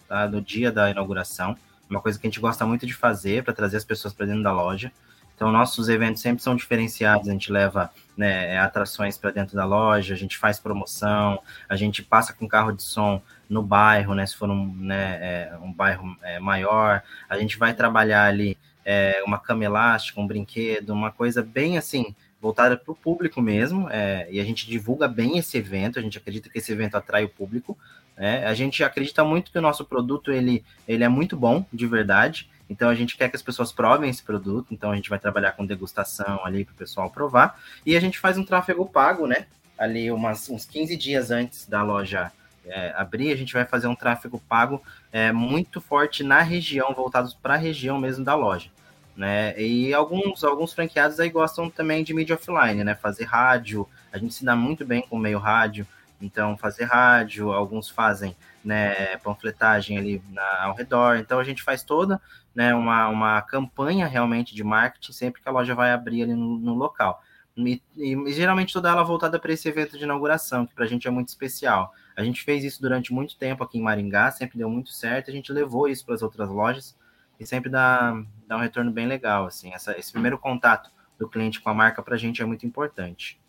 [0.08, 1.54] tá, no dia da inauguração,
[1.88, 4.42] uma coisa que a gente gosta muito de fazer para trazer as pessoas para dentro
[4.42, 4.92] da loja.
[5.36, 10.14] Então, nossos eventos sempre são diferenciados, a gente leva né, atrações para dentro da loja,
[10.14, 14.34] a gente faz promoção, a gente passa com carro de som no bairro, né, se
[14.34, 19.38] for um, né, é, um bairro é, maior, a gente vai trabalhar ali é, uma
[19.38, 24.40] cama elástica, um brinquedo, uma coisa bem assim, voltada para o público mesmo, é, e
[24.40, 27.76] a gente divulga bem esse evento, a gente acredita que esse evento atrai o público,
[28.16, 28.46] né?
[28.46, 32.48] a gente acredita muito que o nosso produto ele, ele é muito bom, de verdade,
[32.68, 35.52] então a gente quer que as pessoas provem esse produto, então a gente vai trabalhar
[35.52, 39.46] com degustação ali para o pessoal provar, e a gente faz um tráfego pago, né,
[39.78, 42.32] ali umas, uns 15 dias antes da loja
[42.64, 47.34] é, abrir, a gente vai fazer um tráfego pago é, muito forte na região, voltados
[47.34, 48.70] para a região mesmo da loja
[49.16, 49.58] né?
[49.58, 52.94] E alguns, alguns franqueados aí gostam também de mídia offline, né?
[52.94, 55.86] Fazer rádio, a gente se dá muito bem com meio rádio,
[56.20, 61.82] então fazer rádio, alguns fazem né, panfletagem ali na, ao redor, então a gente faz
[61.82, 62.20] toda
[62.54, 66.58] né, uma, uma campanha realmente de marketing sempre que a loja vai abrir ali no,
[66.58, 67.22] no local.
[67.56, 71.08] E, e, geralmente toda ela voltada para esse evento de inauguração, que para a gente
[71.08, 71.92] é muito especial.
[72.14, 75.32] A gente fez isso durante muito tempo aqui em Maringá, sempre deu muito certo, a
[75.32, 76.96] gente levou isso para as outras lojas,
[77.38, 79.72] e sempre dá, dá um retorno bem legal, assim.
[79.72, 83.40] Essa, esse primeiro contato do cliente com a marca para a gente é muito importante.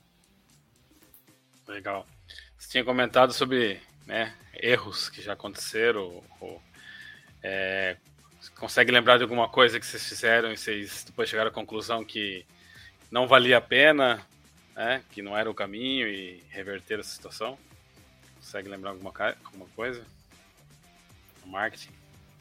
[1.67, 2.05] Legal.
[2.57, 6.23] Você tinha comentado sobre né, erros que já aconteceram.
[6.39, 6.61] Ou,
[7.43, 7.97] é,
[8.57, 12.45] consegue lembrar de alguma coisa que vocês fizeram e vocês depois chegaram à conclusão que
[13.11, 14.21] não valia a pena,
[14.75, 17.57] né, que não era o caminho e reverter essa situação?
[18.35, 19.13] Consegue lembrar alguma,
[19.45, 20.03] alguma coisa?
[21.45, 21.91] Marketing?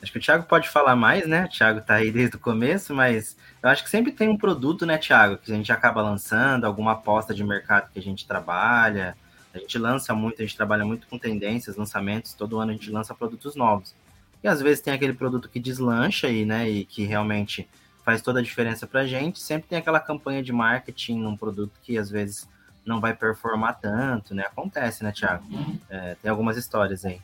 [0.02, 1.44] Acho que o Thiago pode falar mais, né?
[1.44, 4.85] O Thiago tá aí desde o começo, mas eu acho que sempre tem um produto,
[4.85, 9.16] né, Thiago, que a gente acaba lançando, alguma aposta de mercado que a gente trabalha.
[9.57, 12.90] A gente lança muito, a gente trabalha muito com tendências, lançamentos, todo ano a gente
[12.90, 13.95] lança produtos novos.
[14.42, 17.69] E às vezes tem aquele produto que deslancha aí, né, e que realmente
[18.05, 19.40] faz toda a diferença pra gente.
[19.40, 22.47] Sempre tem aquela campanha de marketing num produto que às vezes
[22.85, 24.45] não vai performar tanto, né?
[24.45, 25.45] Acontece, né, Thiago?
[25.90, 27.21] É, tem algumas histórias aí.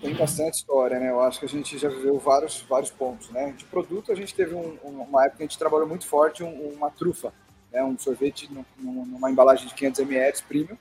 [0.00, 1.10] Tem bastante história, né?
[1.10, 3.54] Eu acho que a gente já viveu vários, vários pontos, né?
[3.56, 6.74] De produto, a gente teve um, uma época que a gente trabalhou muito forte um,
[6.74, 7.32] uma trufa,
[7.72, 7.82] né?
[7.84, 10.76] Um sorvete numa embalagem de 500 ml premium,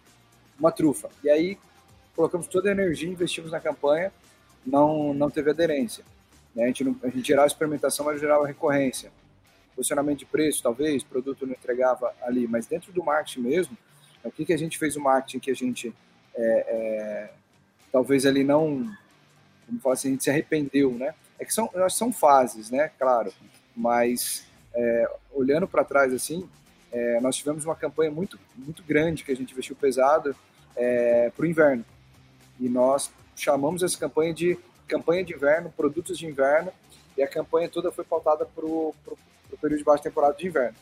[0.59, 1.09] uma trufa.
[1.23, 1.57] E aí
[2.15, 4.11] colocamos toda a energia, investimos na campanha,
[4.65, 6.03] não, não teve aderência.
[6.55, 6.65] Né?
[6.65, 9.11] A, gente não, a gente gerava experimentação, mas gerava recorrência.
[9.75, 13.77] Posicionamento de preço, talvez, produto não entregava ali, mas dentro do marketing mesmo,
[14.23, 15.93] o que, que a gente fez o marketing que a gente
[16.35, 17.29] é, é,
[17.91, 18.91] talvez ele não,
[19.65, 21.13] como falar assim, a gente se arrependeu, né?
[21.39, 22.89] É que são, são fases, né?
[22.97, 23.33] Claro,
[23.75, 26.47] mas é, olhando para trás assim,
[26.93, 30.35] é, nós tivemos uma campanha muito, muito grande que a gente investiu pesado
[30.75, 31.83] é, para o inverno
[32.59, 36.71] e nós chamamos essa campanha de campanha de inverno, produtos de inverno
[37.17, 38.93] e a campanha toda foi pautada para o
[39.59, 40.75] período de baixa temporada de inverno.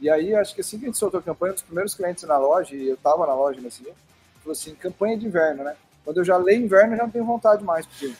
[0.00, 2.22] E aí, acho que assim que a gente soltou a campanha, um dos primeiros clientes
[2.24, 3.94] na loja, e eu estava na loja nesse dia,
[4.40, 5.76] falou assim, campanha de inverno, né?
[6.04, 8.12] Quando eu já leio inverno, eu já não tenho vontade mais, porque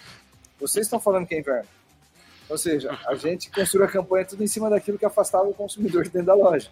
[0.59, 1.68] vocês estão falando que é inverno.
[2.49, 6.05] Ou seja, a gente construiu a campanha tudo em cima daquilo que afastava o consumidor
[6.05, 6.71] de dentro da loja.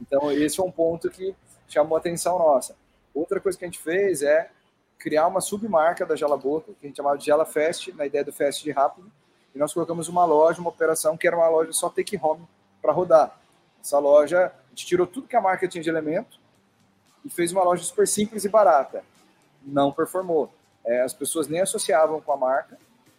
[0.00, 1.34] Então, esse é um ponto que
[1.68, 2.76] chamou a atenção nossa.
[3.14, 4.50] Outra coisa que a gente fez é
[4.98, 8.24] criar uma submarca da Gela Boca, que a gente chamava de Gela Fest, na ideia
[8.24, 9.10] do Fest de rápido,
[9.54, 12.46] e nós colocamos uma loja, uma operação que era uma loja só take home
[12.80, 13.38] para rodar.
[13.80, 16.38] Essa loja, a gente tirou tudo que a marca tinha de elemento
[17.24, 19.02] e fez uma loja super simples e barata
[19.66, 20.50] não performou.
[20.84, 22.78] É, as pessoas nem associavam com a marca,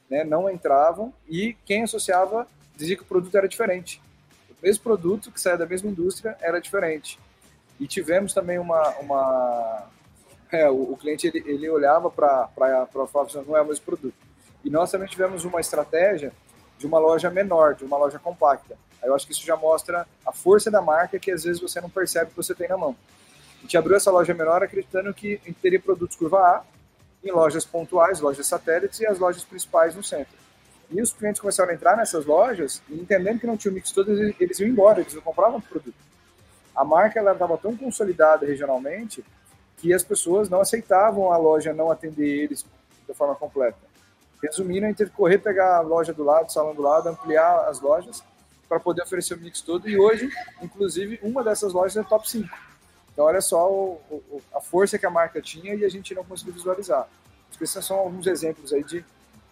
[0.09, 4.01] né, não entravam e quem associava dizia que o produto era diferente.
[4.51, 7.19] O mesmo produto que saía da mesma indústria era diferente.
[7.79, 8.89] E tivemos também uma.
[8.99, 9.87] uma
[10.51, 12.49] é, o, o, cliente ele, ele olhava para
[13.11, 14.15] falar assim, não é o mesmo produto.
[14.63, 16.31] E nós também tivemos uma estratégia
[16.77, 18.77] de uma loja menor, de uma loja compacta.
[19.01, 21.79] Aí eu acho que isso já mostra a força da marca que às vezes você
[21.79, 22.95] não percebe que você tem na mão.
[23.59, 26.63] A gente abriu essa loja menor acreditando que a gente teria produtos curva A
[27.23, 30.37] em lojas pontuais, lojas satélites e as lojas principais no centro.
[30.89, 33.91] E os clientes começaram a entrar nessas lojas e entendendo que não tinha o mix
[33.91, 35.95] todo, eles iam embora, eles não compravam o produto.
[36.75, 39.23] A marca estava tão consolidada regionalmente
[39.77, 42.65] que as pessoas não aceitavam a loja não atender eles
[43.07, 43.77] de forma completa.
[44.41, 47.81] Resumindo, a teve que correr, pegar a loja do lado, salão do lado, ampliar as
[47.81, 48.23] lojas
[48.69, 49.89] para poder oferecer o mix todo.
[49.89, 50.29] E hoje,
[50.61, 52.47] inclusive, uma dessas lojas é top 5.
[53.17, 56.23] Então, olha só o, o, a força que a marca tinha e a gente não
[56.23, 57.09] conseguiu visualizar.
[57.49, 59.03] Acho que esses são alguns exemplos aí de,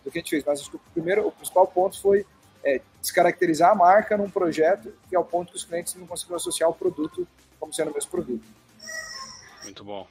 [0.04, 0.44] do que a gente fez.
[0.46, 2.28] Mas acho que o primeiro, o principal ponto foi
[2.64, 6.36] é, descaracterizar a marca num projeto que é o ponto que os clientes não conseguiram
[6.36, 7.28] associar o produto
[7.60, 8.46] como sendo o mesmo produto.
[9.64, 10.08] Muito bom.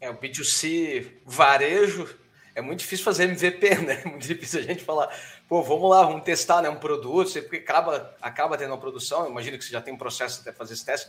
[0.00, 2.18] É, o B2C varejo
[2.52, 4.02] é muito difícil fazer MVP, né?
[4.04, 5.16] É muito difícil a gente falar,
[5.48, 9.30] pô, vamos lá, vamos testar né, um produto, porque acaba, acaba tendo uma produção, eu
[9.30, 11.08] imagino que você já tem um processo até fazer esse teste,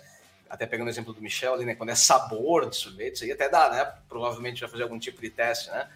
[0.49, 1.75] até pegando o exemplo do Michel ali, né?
[1.75, 3.93] Quando é sabor de sorvete, isso aí até dá, né?
[4.09, 5.87] Provavelmente vai fazer algum tipo de teste, né?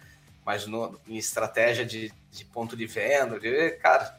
[0.44, 4.16] Mas no, em estratégia de, de ponto de venda, de, cara,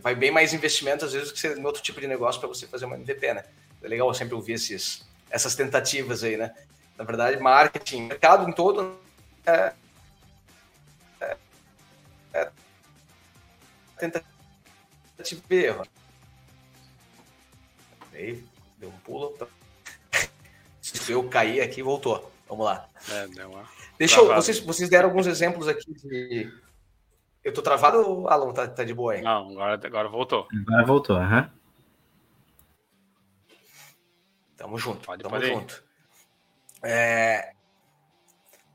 [0.00, 2.66] vai bem mais investimento às vezes que você, em outro tipo de negócio para você
[2.66, 3.44] fazer uma MVP, né?
[3.82, 6.54] É legal sempre ouvir esses, essas tentativas aí, né?
[6.96, 8.98] Na verdade, marketing, mercado em todo
[9.46, 9.72] é,
[11.20, 11.36] é,
[12.34, 12.50] é
[13.98, 15.86] tentativa e erro.
[18.12, 18.44] Aí,
[18.78, 19.36] deu um pulo.
[20.96, 22.30] Se eu cair aqui, voltou.
[22.48, 22.88] Vamos lá.
[23.10, 23.64] É, deu uma...
[23.98, 26.52] Deixa eu, vocês, vocês deram alguns exemplos aqui de.
[27.42, 29.22] Eu tô travado ou Alan tá, tá de boa aí?
[29.22, 30.46] Não, agora, agora voltou.
[30.66, 31.40] Agora voltou, aham.
[31.40, 31.58] Uhum.
[34.56, 35.84] Tamo junto, Pode tamo junto.
[36.82, 37.52] É,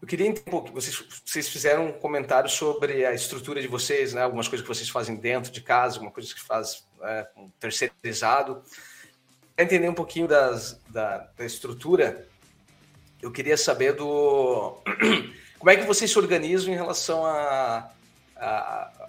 [0.02, 4.14] eu queria entender um pouco, vocês, vocês fizeram um comentário sobre a estrutura de vocês,
[4.14, 4.22] né?
[4.22, 8.62] algumas coisas que vocês fazem dentro de casa, algumas coisas que faz é, um terceirizado.
[9.58, 12.28] Entender um pouquinho das, da, da estrutura,
[13.22, 14.78] eu queria saber do
[15.60, 17.92] como é que vocês se organizam em relação a,
[18.36, 19.08] a,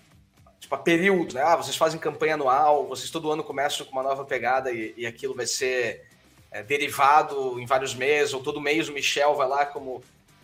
[0.60, 1.42] tipo, a período, né?
[1.42, 5.06] Ah, vocês fazem campanha anual, vocês todo ano começam com uma nova pegada e, e
[5.06, 6.06] aquilo vai ser
[6.50, 10.02] é, derivado em vários meses, ou todo mês o Michel vai lá como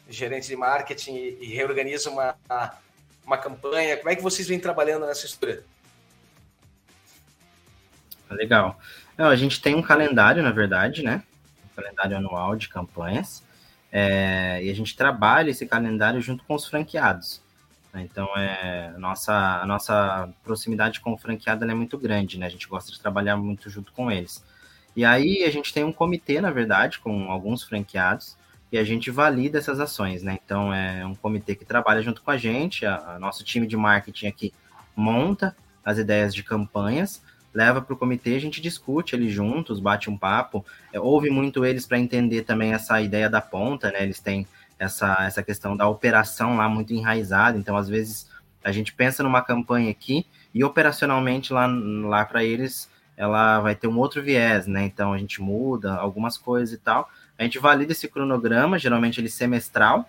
[0.09, 2.37] gerente de marketing e, e reorganiza uma,
[3.25, 3.97] uma campanha.
[3.97, 5.63] Como é que vocês vêm trabalhando nessa estrutura?
[8.31, 8.79] Legal.
[9.17, 11.23] Não, a gente tem um calendário, na verdade, né?
[11.65, 13.43] Um calendário anual de campanhas.
[13.93, 17.43] É, e a gente trabalha esse calendário junto com os franqueados.
[17.93, 18.03] Né?
[18.03, 22.47] Então, é, nossa, a nossa proximidade com o franqueado é muito grande, né?
[22.47, 24.45] A gente gosta de trabalhar muito junto com eles.
[24.95, 28.37] E aí a gente tem um comitê, na verdade, com alguns franqueados,
[28.73, 30.39] e a gente valida essas ações, né?
[30.45, 33.77] Então é um comitê que trabalha junto com a gente, a, a nosso time de
[33.77, 34.53] marketing aqui
[34.95, 40.09] monta as ideias de campanhas, leva para o comitê, a gente discute ali juntos, bate
[40.09, 44.03] um papo, é, ouve muito eles para entender também essa ideia da ponta, né?
[44.03, 44.47] Eles têm
[44.79, 48.29] essa, essa questão da operação lá muito enraizada, então às vezes
[48.63, 53.87] a gente pensa numa campanha aqui e operacionalmente lá, lá para eles ela vai ter
[53.87, 54.85] um outro viés, né?
[54.85, 57.11] Então a gente muda algumas coisas e tal.
[57.39, 60.09] A gente valida esse cronograma, geralmente ele é semestral,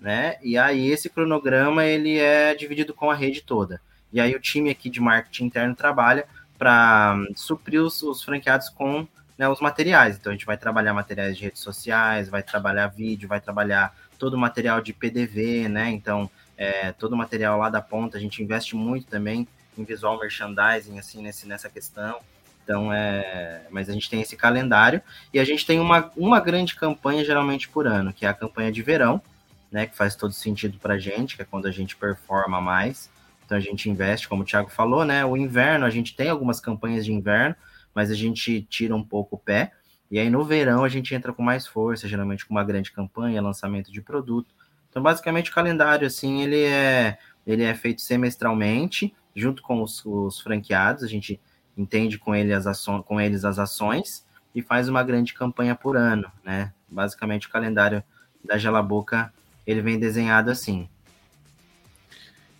[0.00, 0.36] né?
[0.42, 3.80] E aí esse cronograma ele é dividido com a rede toda.
[4.12, 6.24] E aí o time aqui de marketing interno trabalha
[6.62, 9.04] para hum, suprir os, os, franqueados com
[9.36, 10.16] né, os materiais.
[10.16, 14.34] Então a gente vai trabalhar materiais de redes sociais, vai trabalhar vídeo, vai trabalhar todo
[14.34, 15.90] o material de PDV, né?
[15.90, 20.20] Então é, todo o material lá da ponta, a gente investe muito também em visual
[20.20, 22.20] merchandising, assim, nesse, nessa questão.
[22.62, 23.62] Então, é.
[23.68, 25.02] Mas a gente tem esse calendário
[25.34, 28.70] e a gente tem uma, uma grande campanha geralmente por ano, que é a campanha
[28.70, 29.20] de verão,
[29.68, 29.86] né?
[29.86, 33.10] Que faz todo sentido para a gente, que é quando a gente performa mais.
[33.44, 35.24] Então a gente investe, como o Thiago falou, né?
[35.24, 37.54] O inverno, a gente tem algumas campanhas de inverno,
[37.94, 39.72] mas a gente tira um pouco o pé.
[40.10, 43.40] E aí no verão a gente entra com mais força, geralmente com uma grande campanha,
[43.42, 44.54] lançamento de produto.
[44.90, 50.38] Então, basicamente, o calendário, assim, ele é, ele é feito semestralmente, junto com os, os
[50.40, 51.02] franqueados.
[51.02, 51.40] A gente
[51.76, 55.96] entende com, ele as ações, com eles as ações e faz uma grande campanha por
[55.96, 56.72] ano, né?
[56.88, 58.04] Basicamente o calendário
[58.44, 59.32] da Gela Boca
[59.66, 60.88] ele vem desenhado assim.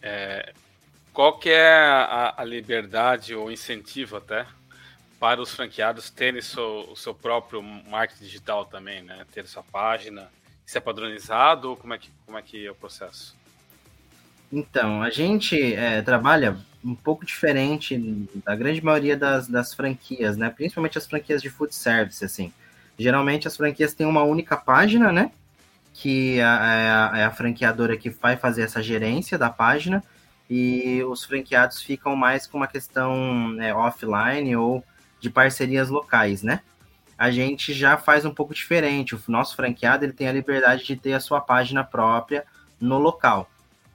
[0.01, 0.55] É,
[1.13, 4.47] qual que é a, a, liberdade ou incentivo até
[5.21, 9.25] para os franqueados terem seu, o seu próprio marketing digital também, né?
[9.33, 10.29] Ter sua página,
[10.67, 13.37] isso é padronizado ou como é que, como é, que é o processo?
[14.51, 17.97] Então, a gente é, trabalha um pouco diferente
[18.45, 20.51] da grande maioria das, das franquias, né?
[20.51, 22.53] Principalmente as franquias de food service, assim.
[22.99, 25.31] Geralmente as franquias têm uma única página, né?
[25.95, 30.03] Que é a, é a franqueadora que vai fazer essa gerência da página
[30.55, 34.85] e os franqueados ficam mais com uma questão né, offline ou
[35.19, 36.61] de parcerias locais, né?
[37.17, 39.15] A gente já faz um pouco diferente.
[39.15, 42.45] O nosso franqueado ele tem a liberdade de ter a sua página própria
[42.79, 43.49] no local.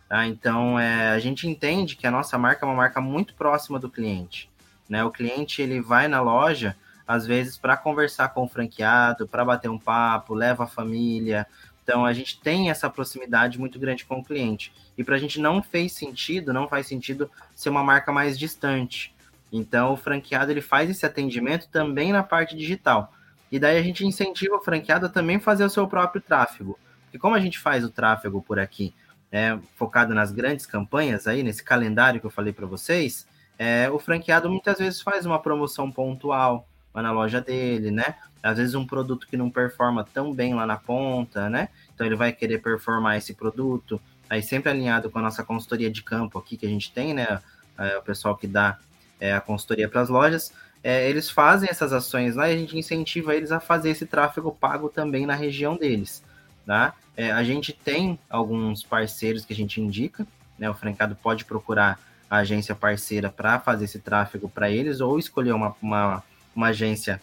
[0.09, 0.25] Tá?
[0.25, 3.87] Então, é, a gente entende que a nossa marca é uma marca muito próxima do
[3.89, 4.49] cliente.
[4.89, 5.03] Né?
[5.03, 6.75] O cliente ele vai na loja,
[7.07, 11.45] às vezes, para conversar com o franqueado, para bater um papo, leva a família.
[11.87, 14.73] Então, a gente tem essa proximidade muito grande com o cliente.
[14.97, 19.15] E para a gente não fez sentido, não faz sentido ser uma marca mais distante.
[19.51, 23.13] Então, o franqueado ele faz esse atendimento também na parte digital.
[23.49, 26.77] E daí a gente incentiva o franqueado a também fazer o seu próprio tráfego.
[27.03, 28.93] Porque como a gente faz o tráfego por aqui?
[29.31, 33.99] é, focado nas grandes campanhas aí, nesse calendário que eu falei para vocês, é, o
[33.99, 36.67] franqueado muitas vezes faz uma promoção pontual
[36.97, 38.15] lá na loja dele, né?
[38.41, 41.69] Às vezes um produto que não performa tão bem lá na ponta, né?
[41.93, 46.01] Então ele vai querer performar esse produto, aí sempre alinhado com a nossa consultoria de
[46.01, 47.39] campo aqui que a gente tem, né?
[47.77, 48.79] É, o pessoal que dá
[49.19, 50.51] é, a consultoria para as lojas,
[50.83, 54.51] é, eles fazem essas ações lá e a gente incentiva eles a fazer esse tráfego
[54.51, 56.23] pago também na região deles,
[56.65, 56.95] tá?
[57.15, 60.25] É, a gente tem alguns parceiros que a gente indica,
[60.57, 60.67] né?
[60.67, 65.51] O franqueado pode procurar a agência parceira para fazer esse tráfego para eles ou escolher
[65.51, 66.23] uma, uma,
[66.57, 67.21] uma agência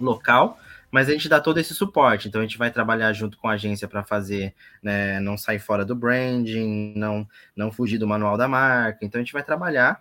[0.00, 0.58] local,
[0.90, 2.28] mas a gente dá todo esse suporte.
[2.28, 5.84] Então a gente vai trabalhar junto com a agência para fazer, né, não sair fora
[5.84, 9.04] do branding, não não fugir do manual da marca.
[9.04, 10.00] Então a gente vai trabalhar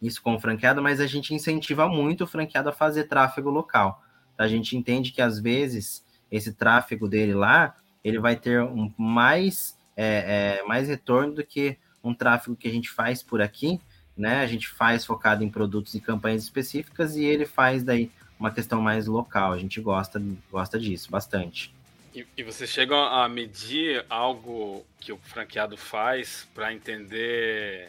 [0.00, 4.02] isso com o franqueado, mas a gente incentiva muito o franqueado a fazer tráfego local.
[4.38, 9.78] A gente entende que às vezes esse tráfego dele lá, ele vai ter um mais
[9.94, 13.78] é, é, mais retorno do que um tráfego que a gente faz por aqui,
[14.20, 14.42] né?
[14.42, 18.80] A gente faz focado em produtos e campanhas específicas e ele faz daí uma questão
[18.80, 19.52] mais local.
[19.52, 21.74] A gente gosta, gosta disso bastante.
[22.14, 27.88] E, e vocês chegam a medir algo que o franqueado faz para entender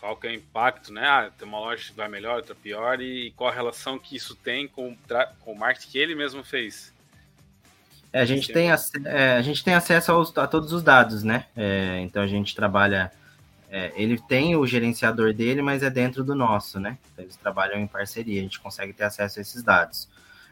[0.00, 1.06] qual que é o impacto, né?
[1.06, 4.34] Ah, tem uma loja que vai melhor, outra pior, e qual a relação que isso
[4.34, 4.96] tem com,
[5.40, 6.92] com o marketing que ele mesmo fez?
[8.12, 11.46] É, a, gente tem, é, a gente tem acesso aos, a todos os dados, né?
[11.56, 13.10] É, então a gente trabalha
[13.76, 16.96] é, ele tem o gerenciador dele, mas é dentro do nosso, né?
[17.18, 20.08] Eles trabalham em parceria, a gente consegue ter acesso a esses dados.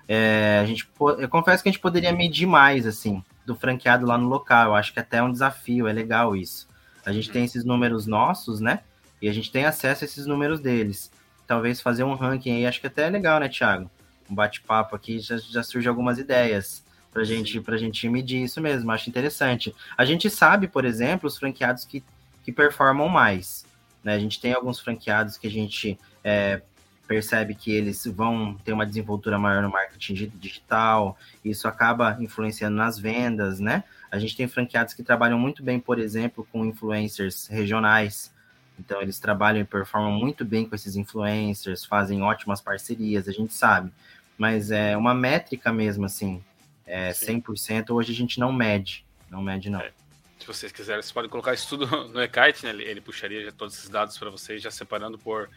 [0.08, 4.18] É, a gente, eu confesso que a gente poderia medir mais, assim, do franqueado lá
[4.18, 4.70] no local.
[4.70, 6.68] Eu acho que até é um desafio, é legal isso.
[7.06, 8.80] A gente tem esses números nossos, né?
[9.20, 11.12] E a gente tem acesso a esses números deles.
[11.46, 13.88] Talvez fazer um ranking aí, acho que até é legal, né, Thiago?
[14.28, 18.90] Um bate-papo aqui já, já surge algumas ideias pra gente, pra gente medir isso mesmo.
[18.90, 19.72] Acho interessante.
[19.96, 22.02] A gente sabe, por exemplo, os franqueados que
[22.44, 23.64] que performam mais.
[24.02, 24.14] Né?
[24.14, 26.60] A gente tem alguns franqueados que a gente é,
[27.06, 32.98] percebe que eles vão ter uma desenvoltura maior no marketing digital, isso acaba influenciando nas
[32.98, 33.84] vendas, né?
[34.10, 38.32] A gente tem franqueados que trabalham muito bem, por exemplo, com influencers regionais.
[38.78, 43.52] Então, eles trabalham e performam muito bem com esses influencers, fazem ótimas parcerias, a gente
[43.52, 43.92] sabe.
[44.36, 46.42] Mas é uma métrica mesmo, assim,
[46.86, 49.80] é 100%, hoje a gente não mede, não mede não.
[49.80, 49.90] É
[50.42, 52.70] se vocês quiserem, vocês podem colocar isso tudo no eKite, né?
[52.70, 55.48] Ele, ele puxaria todos esses dados para vocês, já separando por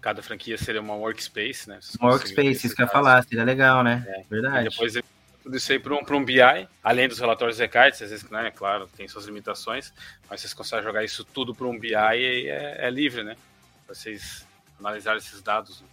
[0.00, 1.80] cada franquia seria uma workspace, né?
[2.00, 4.04] Workspace, isso que eu ia falar, seria legal, né?
[4.06, 4.22] É.
[4.28, 4.66] Verdade.
[4.66, 4.94] E depois
[5.42, 6.40] tudo isso aí para um, um BI,
[6.82, 9.92] além dos relatórios eKite, às vezes, né, claro, tem suas limitações,
[10.28, 13.36] mas vocês conseguem jogar isso tudo para um BI e é, é livre, né?
[13.86, 14.46] Para vocês
[14.78, 15.82] analisarem esses dados.
[15.82, 15.86] Né?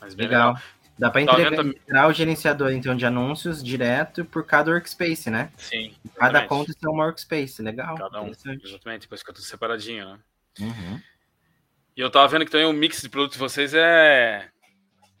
[0.00, 0.54] Mas bem legal.
[0.54, 0.62] legal.
[0.96, 5.50] Dá para integrar o gerenciador então de anúncios direto por cada workspace, né?
[5.56, 5.92] Sim.
[6.14, 7.96] Cada conta tem uma workspace, legal.
[7.96, 8.28] Cada um.
[8.28, 10.18] Exatamente, depois fica tudo separadinho, né?
[10.60, 11.00] Uhum.
[11.96, 14.48] E eu tava vendo que também o mix de produtos de vocês é,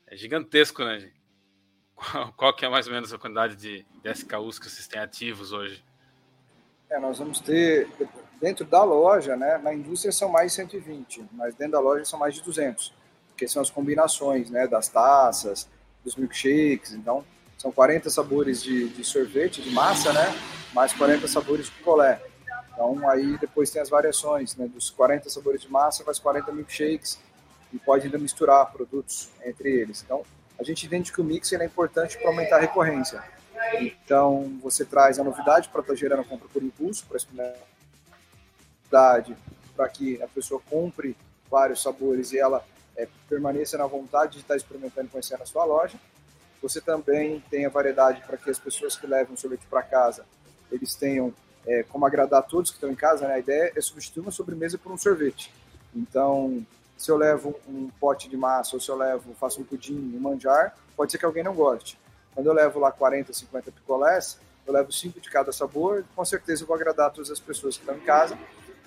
[0.06, 1.10] é gigantesco, né?
[1.94, 5.00] Qual, qual, que é mais ou menos a quantidade de, de SKUs que vocês têm
[5.00, 5.82] ativos hoje?
[6.90, 7.88] É, nós vamos ter,
[8.40, 9.58] dentro da loja, né?
[9.58, 12.92] Na indústria são mais 120, mas dentro da loja são mais de 200
[13.34, 15.68] porque são as combinações né, das taças,
[16.04, 16.92] dos milkshakes.
[16.92, 17.24] Então,
[17.58, 20.32] são 40 sabores de, de sorvete, de massa, né?
[20.72, 22.22] Mais 40 sabores de picolé.
[22.72, 24.68] Então, aí depois tem as variações, né?
[24.68, 27.18] Dos 40 sabores de massa, faz 40 milkshakes
[27.72, 30.02] e pode ainda misturar produtos entre eles.
[30.04, 30.22] Então,
[30.58, 33.20] a gente entende que o mix é importante para aumentar a recorrência.
[33.80, 37.58] Então, você traz a novidade para estar tá gerando compra por impulso, para experimentar,
[39.76, 41.16] para que a pessoa compre
[41.50, 42.64] vários sabores e ela
[42.96, 45.98] é, permaneça na vontade de estar experimentando e conhecendo a sua loja.
[46.62, 50.24] Você também tem a variedade para que as pessoas que levam o sorvete para casa,
[50.70, 51.32] eles tenham
[51.66, 53.28] é, como agradar todos que estão em casa.
[53.28, 53.34] Né?
[53.34, 55.52] A ideia é substituir uma sobremesa por um sorvete.
[55.94, 56.64] Então,
[56.96, 60.20] se eu levo um pote de massa ou se eu levo, faço um pudim, um
[60.20, 61.98] manjar, pode ser que alguém não goste.
[62.34, 66.62] Quando eu levo lá 40, 50 picolés, eu levo cinco de cada sabor, com certeza
[66.62, 68.38] eu vou agradar todas as pessoas que estão em casa.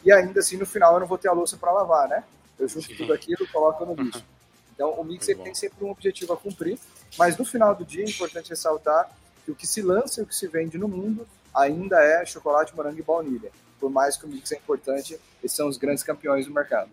[0.03, 2.23] E ainda assim, no final, eu não vou ter a louça para lavar, né?
[2.59, 2.95] Eu junto Sim.
[2.95, 4.23] tudo aquilo e coloco no lixo.
[4.77, 6.77] Então, o mix ele tem sempre um objetivo a cumprir,
[7.17, 9.09] mas no final do dia é importante ressaltar
[9.43, 12.75] que o que se lança e o que se vende no mundo ainda é chocolate,
[12.75, 13.51] morango e baunilha.
[13.79, 16.91] Por mais que o mix é importante, eles são os grandes campeões do mercado.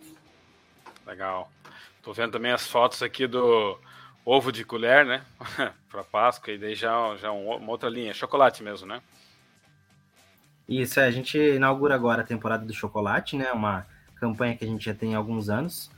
[1.06, 1.50] Legal.
[2.02, 3.78] Tô vendo também as fotos aqui do
[4.24, 5.22] ovo de colher, né?
[5.90, 9.02] para Páscoa, e daí já, já uma outra linha, chocolate mesmo, né?
[10.66, 13.52] Isso, é, a gente inaugura agora a temporada do chocolate, né?
[13.52, 15.90] Uma campanha que a gente já tem há alguns anos.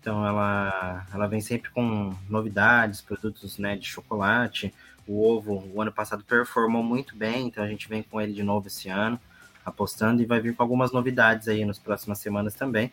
[0.00, 4.72] Então ela, ela vem sempre com novidades, produtos né, de chocolate.
[5.06, 8.42] O ovo, o ano passado performou muito bem, então a gente vem com ele de
[8.42, 9.18] novo esse ano,
[9.64, 12.92] apostando e vai vir com algumas novidades aí nas próximas semanas também.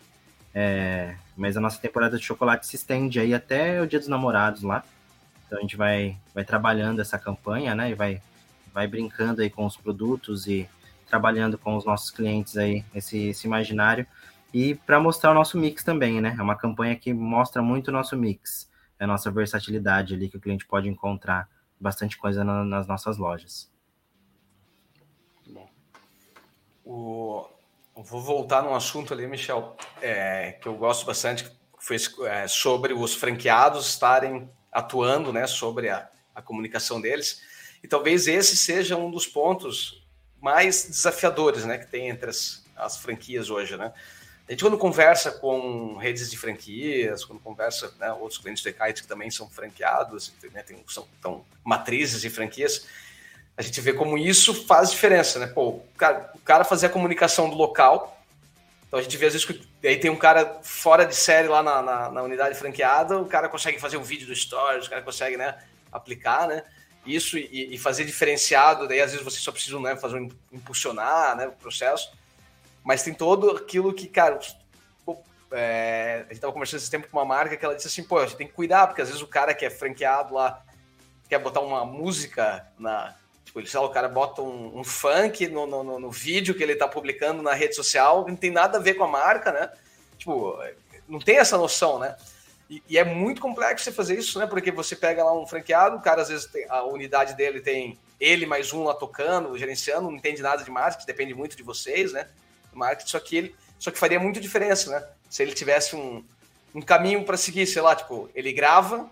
[0.53, 4.63] É, mas a nossa temporada de chocolate se estende aí até o Dia dos Namorados
[4.63, 4.83] lá.
[5.45, 7.91] Então a gente vai, vai trabalhando essa campanha, né?
[7.91, 8.21] E vai,
[8.73, 10.67] vai brincando aí com os produtos e
[11.07, 14.07] trabalhando com os nossos clientes aí esse, esse imaginário.
[14.53, 16.35] E para mostrar o nosso mix também, né?
[16.37, 20.37] É uma campanha que mostra muito o nosso mix, é a nossa versatilidade ali que
[20.37, 21.49] o cliente pode encontrar
[21.79, 23.71] bastante coisa na, nas nossas lojas.
[25.47, 25.69] Bom.
[26.85, 27.45] O,
[27.95, 31.97] vou voltar num assunto ali, Michel, é, que eu gosto bastante, que foi
[32.27, 37.41] é, sobre os franqueados estarem atuando, né, sobre a, a comunicação deles.
[37.83, 40.05] E talvez esse seja um dos pontos
[40.39, 43.93] mais desafiadores, né, que tem entre as, as franquias hoje, né?
[44.51, 49.01] A gente quando conversa com redes de franquias, quando conversa né, outros clientes do Kite
[49.01, 52.85] que também são franqueados, né, tem, são, são matrizes de franquias,
[53.55, 55.47] a gente vê como isso faz diferença, né?
[55.47, 58.21] Pô, o cara, o cara fazer a comunicação do local.
[58.85, 61.63] Então a gente vê às vezes que aí tem um cara fora de série lá
[61.63, 65.01] na, na, na unidade franqueada, o cara consegue fazer um vídeo do Stories, o cara
[65.01, 66.61] consegue né, aplicar, né?
[67.05, 71.37] Isso e, e fazer diferenciado, daí às vezes você só precisa né, fazer um, impulsionar
[71.37, 72.11] né, o processo.
[72.83, 74.39] Mas tem todo aquilo que, cara,
[75.51, 78.17] é, a gente estava conversando esse tempo com uma marca que ela disse assim, pô,
[78.17, 80.63] a gente tem que cuidar, porque às vezes o cara que é franqueado lá
[81.29, 83.15] quer botar uma música na,
[83.51, 86.73] Tipo, ele, lá, o cara bota um, um funk no, no, no, vídeo que ele
[86.73, 89.69] tá publicando na rede social, não tem nada a ver com a marca, né?
[90.17, 90.57] Tipo,
[91.05, 92.15] não tem essa noção, né?
[92.69, 94.47] E, e, é muito complexo você fazer isso, né?
[94.47, 97.99] Porque você pega lá um franqueado, o cara às vezes tem, a unidade dele tem
[98.17, 102.13] ele mais um lá tocando, gerenciando, não entende nada de marketing, depende muito de vocês,
[102.13, 102.29] né?
[102.77, 105.07] Marketing, só que ele, só que faria muita diferença, né?
[105.29, 106.23] Se ele tivesse um,
[106.73, 109.09] um caminho para seguir, sei lá, tipo, ele grava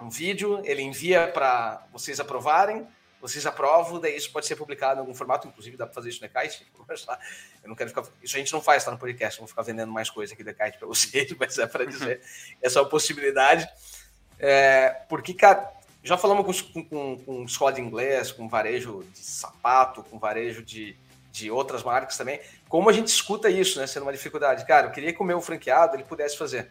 [0.00, 2.86] um vídeo, ele envia para vocês aprovarem,
[3.20, 6.20] vocês aprovam, daí isso pode ser publicado em algum formato, inclusive dá para fazer isso
[6.20, 6.66] no Ekite.
[7.62, 8.04] Eu não quero ficar.
[8.22, 10.50] Isso a gente não faz, tá no podcast, vou ficar vendendo mais coisa aqui do
[10.50, 12.20] Ekite para vocês, mas é para dizer
[12.60, 13.66] essa é possibilidade.
[14.38, 15.72] É, porque, cara,
[16.02, 20.94] já falamos com, com, com escola de inglês, com varejo de sapato, com varejo de,
[21.34, 23.88] de outras marcas também, como a gente escuta isso, né?
[23.88, 24.64] Sendo uma dificuldade.
[24.64, 26.70] Cara, eu queria que o meu franqueado ele pudesse fazer.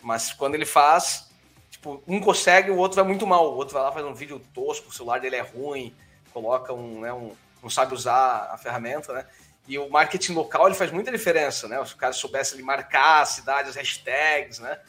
[0.00, 1.28] Mas quando ele faz,
[1.70, 3.52] Tipo, um consegue, o outro vai muito mal.
[3.52, 5.94] O outro vai lá, faz um vídeo tosco, o celular dele é ruim,
[6.32, 9.26] coloca um, né, um não sabe usar a ferramenta, né?
[9.66, 11.84] E o marketing local ele faz muita diferença, né?
[11.84, 14.80] Se o cara soubesse marcar a cidade, as hashtags, né?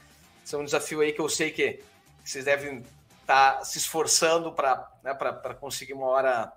[0.45, 1.83] Isso é um desafio aí que eu sei que
[2.23, 2.83] vocês devem
[3.21, 5.13] estar tá se esforçando para né,
[5.59, 6.53] conseguir uma hora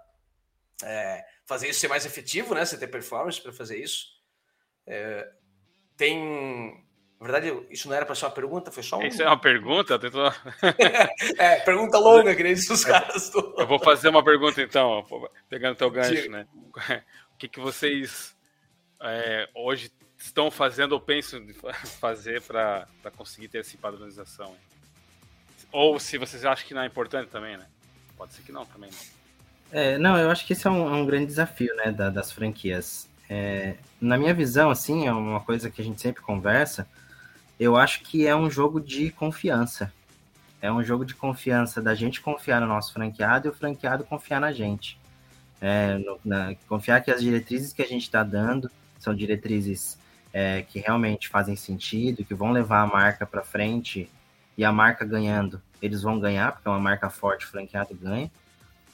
[0.82, 2.64] é, fazer isso ser mais efetivo, né?
[2.64, 4.06] Você ter performance para fazer isso.
[4.86, 5.28] É,
[5.96, 6.82] tem
[7.22, 9.02] na verdade, isso não era para ser uma pergunta, foi só um.
[9.04, 9.96] Isso é uma pergunta?
[9.96, 10.26] Tentou...
[11.38, 13.30] é, pergunta longa, que nem os caras.
[13.30, 13.54] Do...
[13.58, 15.06] Eu vou fazer uma pergunta então,
[15.48, 16.48] pegando teu gancho, né?
[17.32, 18.36] O que, que vocês
[19.00, 21.46] é, hoje estão fazendo ou pensam
[22.00, 24.56] fazer para conseguir ter essa padronização?
[25.70, 27.68] Ou se vocês acham que não é importante também, né?
[28.16, 28.90] Pode ser que não também.
[28.90, 28.96] Né?
[29.72, 32.30] É, não, eu acho que esse é um, é um grande desafio, né, da, das
[32.30, 33.08] franquias.
[33.28, 36.86] É, na minha visão, assim, é uma coisa que a gente sempre conversa
[37.62, 39.92] eu acho que é um jogo de confiança.
[40.60, 44.40] É um jogo de confiança da gente confiar no nosso franqueado e o franqueado confiar
[44.40, 44.98] na gente.
[45.60, 48.68] É, no, na, confiar que as diretrizes que a gente está dando
[48.98, 49.96] são diretrizes
[50.32, 54.10] é, que realmente fazem sentido, que vão levar a marca para frente
[54.58, 58.28] e a marca ganhando, eles vão ganhar, porque é uma marca forte, o franqueado ganha.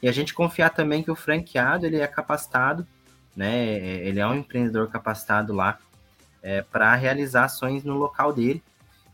[0.03, 2.87] E a gente confiar também que o franqueado ele é capacitado,
[3.37, 3.65] né?
[3.67, 5.79] Ele é um empreendedor capacitado lá
[6.43, 8.63] é, para realizar ações no local dele.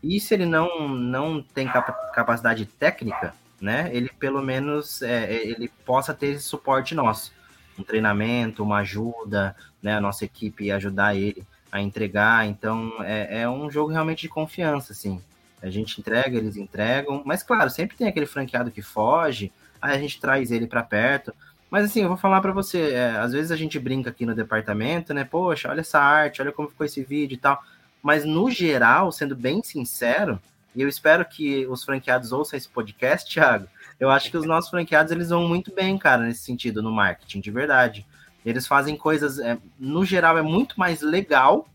[0.01, 1.67] E se ele não, não tem
[2.13, 7.31] capacidade técnica, né, ele pelo menos é, ele possa ter esse suporte nosso,
[7.79, 12.45] um treinamento, uma ajuda, né, a nossa equipe ajudar ele a entregar.
[12.45, 15.21] Então é, é um jogo realmente de confiança, assim.
[15.61, 19.51] A gente entrega, eles entregam, mas claro, sempre tem aquele franqueado que foge,
[19.85, 21.33] aí a gente traz ele para perto.
[21.69, 24.35] Mas assim, eu vou falar para você, é, às vezes a gente brinca aqui no
[24.35, 25.23] departamento, né?
[25.23, 27.61] Poxa, olha essa arte, olha como ficou esse vídeo e tal.
[28.01, 30.39] Mas no geral, sendo bem sincero,
[30.75, 33.67] e eu espero que os franqueados ouçam esse podcast, Thiago,
[33.99, 37.39] eu acho que os nossos franqueados eles vão muito bem, cara, nesse sentido, no marketing,
[37.39, 38.05] de verdade.
[38.45, 41.67] Eles fazem coisas, é, no geral, é muito mais legal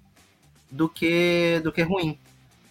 [0.70, 2.18] do que do que ruim.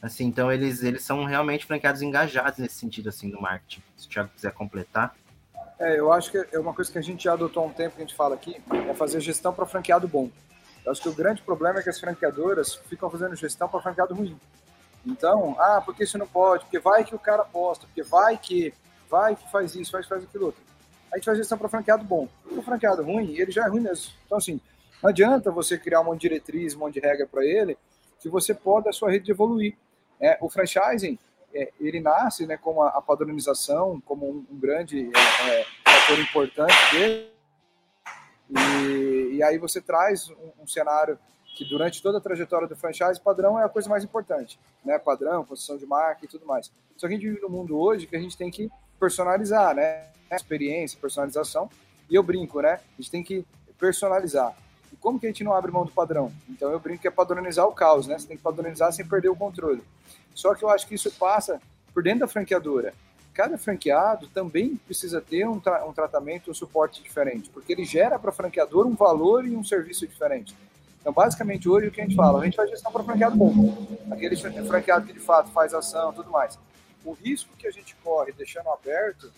[0.02, 3.82] Assim, então eles, eles são realmente franqueados engajados nesse sentido, assim, do marketing.
[3.98, 5.14] Se o Thiago quiser completar.
[5.80, 7.96] É, eu acho que é uma coisa que a gente já adotou há um tempo
[7.96, 10.30] que a gente fala aqui, é fazer gestão para franqueado bom.
[10.86, 14.14] Eu acho que o grande problema é que as franqueadoras ficam fazendo gestão para franqueado
[14.14, 14.38] ruim.
[15.06, 16.66] Então, ah, porque isso não pode?
[16.66, 18.74] Porque vai que o cara posta, porque vai que,
[19.10, 20.62] vai que faz isso, vai que faz aquilo outro.
[21.12, 22.28] A gente faz gestão para franqueado bom.
[22.52, 24.12] O franqueado ruim, ele já é ruim mesmo.
[24.26, 24.60] Então, assim,
[25.02, 27.78] não adianta você criar um monte de diretriz, um monte de regra para ele,
[28.20, 29.78] que você pode a sua rede evoluir.
[30.20, 31.18] É, o franchising,
[31.54, 36.20] é, ele nasce né, como a, a padronização, como um, um grande é, é fator
[36.20, 37.30] importante dele,
[38.50, 41.20] e, e, aí você traz um, um, cenário
[41.56, 44.98] que durante toda a trajetória do franchise, padrão é a coisa mais importante, né?
[44.98, 46.72] Padrão, construção de marca e tudo mais.
[46.98, 50.08] Só que a gente vive num mundo hoje que a gente tem que personalizar, né?
[50.32, 51.70] Experiência, personalização.
[52.10, 52.80] E eu brinco, né?
[52.98, 53.46] A gente tem que
[53.78, 54.56] personalizar.
[55.00, 56.32] Como que a gente não abre mão do padrão?
[56.50, 58.18] Então eu brinco que é padronizar o caos, né?
[58.18, 59.84] Você tem que padronizar sem perder o controle.
[60.36, 61.62] Só que eu acho que isso passa
[61.94, 62.94] por dentro da franqueadora.
[63.34, 68.20] Cada franqueado também precisa ter um, tra um tratamento, um suporte diferente, porque ele gera
[68.20, 70.56] para a franqueadora um valor e um serviço diferente.
[71.00, 72.42] Então, basicamente, hoje o que a gente fala?
[72.42, 73.88] A gente faz gestão para franqueado bom.
[74.12, 76.60] Aquele franqueado que de fato faz ação tudo mais.
[77.06, 79.32] O risco que a gente corre deixando aberto,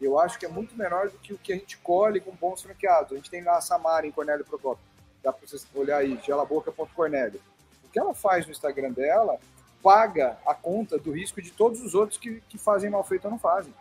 [0.00, 2.62] eu acho que é muito menor do que o que a gente colhe com bons
[2.62, 3.12] franqueados.
[3.12, 4.93] A gente tem lá a Samara em Cornélio Procopio.
[5.24, 7.40] Dá para vocês olhar aí, gelaboca.cornélio.
[7.82, 9.38] O que ela faz no Instagram dela
[9.82, 13.30] paga a conta do risco de todos os outros que, que fazem mal feito ou
[13.30, 13.72] não fazem.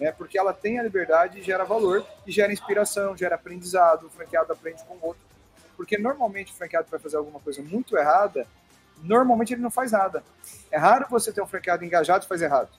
[0.00, 0.10] Né?
[0.10, 4.52] Porque ela tem a liberdade e gera valor, e gera inspiração, gera aprendizado, o franqueado
[4.52, 5.22] aprende com o outro.
[5.76, 8.46] Porque normalmente o franqueado vai fazer alguma coisa muito errada,
[9.02, 10.24] normalmente ele não faz nada.
[10.70, 12.70] É raro você ter um franqueado engajado e faz errado.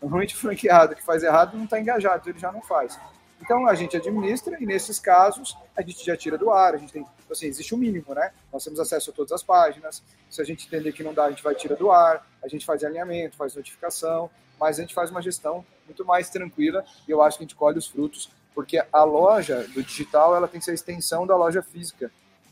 [0.00, 2.98] Normalmente o franqueado que faz errado não está engajado, ele já não faz.
[3.40, 6.92] Então a gente administra e nesses casos a gente já tira do ar, a gente
[6.92, 8.32] tem, assim, existe um mínimo, né?
[8.52, 10.02] Nós temos acesso a todas as páginas.
[10.28, 12.66] Se a gente entender que não dá, a gente vai tirar do ar, a gente
[12.66, 17.22] faz alinhamento, faz notificação, mas a gente faz uma gestão muito mais tranquila e eu
[17.22, 20.64] acho que a gente colhe os frutos, porque a loja do digital ela tem que
[20.64, 22.10] ser a extensão da loja física,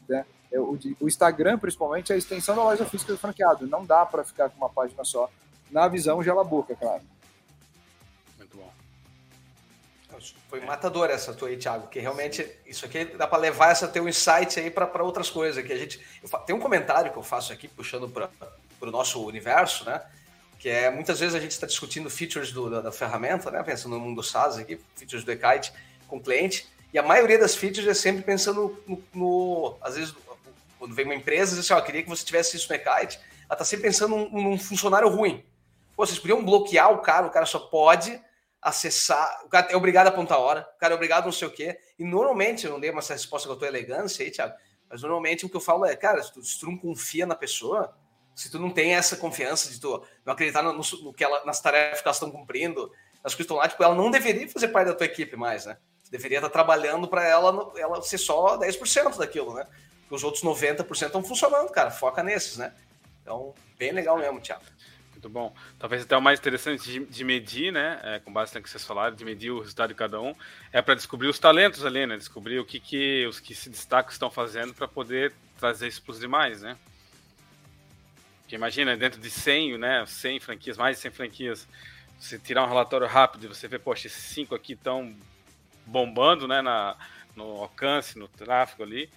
[0.09, 0.25] né?
[0.53, 3.67] É, o, o Instagram, principalmente, é a extensão da loja física do franqueado.
[3.67, 5.29] Não dá para ficar com uma página só.
[5.71, 7.03] Na visão gela boca, claro.
[10.49, 14.09] Foi matador essa tua aí, Thiago, que realmente isso aqui dá para levar essa teu
[14.09, 15.65] insight aí para outras coisas.
[15.65, 16.01] Que a gente
[16.47, 18.31] tem um comentário que eu faço aqui puxando para
[18.81, 20.03] o nosso universo, né?
[20.59, 23.63] Que é muitas vezes a gente está discutindo features do, da, da, ferramenta, né?
[23.63, 25.73] Pensando no mundo SaaS aqui, features do Ekite
[26.09, 30.15] com o cliente, e a maioria das features é sempre pensando no, no às vezes
[30.79, 33.19] quando vem uma empresa diz assim, ó, oh, queria que você tivesse isso no Ekite,
[33.49, 35.45] ela está sempre pensando num, num funcionário ruim.
[35.97, 38.21] Pô, vocês podiam bloquear o cara, o cara só pode
[38.61, 39.43] acessar.
[39.45, 41.51] O cara é obrigado a apontar a hora, o cara é obrigado não sei o
[41.51, 41.79] quê.
[41.99, 44.55] E normalmente, eu não dei uma resposta com a tua elegância aí, Thiago,
[44.89, 47.35] mas normalmente o que eu falo é, cara, se tu, se tu não confia na
[47.35, 47.97] pessoa,
[48.35, 51.61] se tu não tem essa confiança de tu não acreditar no, no que ela, nas
[51.61, 52.93] tarefas que elas estão cumprindo,
[53.25, 55.79] as coisas estão lá, tipo, ela não deveria fazer parte da tua equipe mais, né?
[56.05, 59.67] Tu deveria estar trabalhando para ela, ela ser só 10% daquilo, né?
[60.03, 61.91] Porque os outros 90% estão funcionando, cara.
[61.91, 62.73] Foca nesses, né?
[63.23, 64.63] Então, bem legal mesmo, Thiago.
[65.17, 65.55] Muito bom.
[65.79, 67.99] Talvez até o mais interessante de, de medir, né?
[68.03, 70.35] É, com base no que vocês falaram, de medir o resultado de cada um,
[70.71, 72.19] é para descobrir os talentos ali, né?
[72.19, 76.13] Descobrir o que, que os que se destacam estão fazendo para poder trazer isso para
[76.13, 76.77] os demais, né?
[78.43, 80.05] Porque imagina, dentro de 100, né?
[80.07, 81.69] 100 franquias, mais de 100 franquias,
[82.21, 85.17] você tirar um relatório rápido e você vê, poxa, esses cinco aqui estão
[85.87, 86.61] bombando, né?
[86.61, 86.95] Na,
[87.35, 89.09] no alcance, no tráfego ali.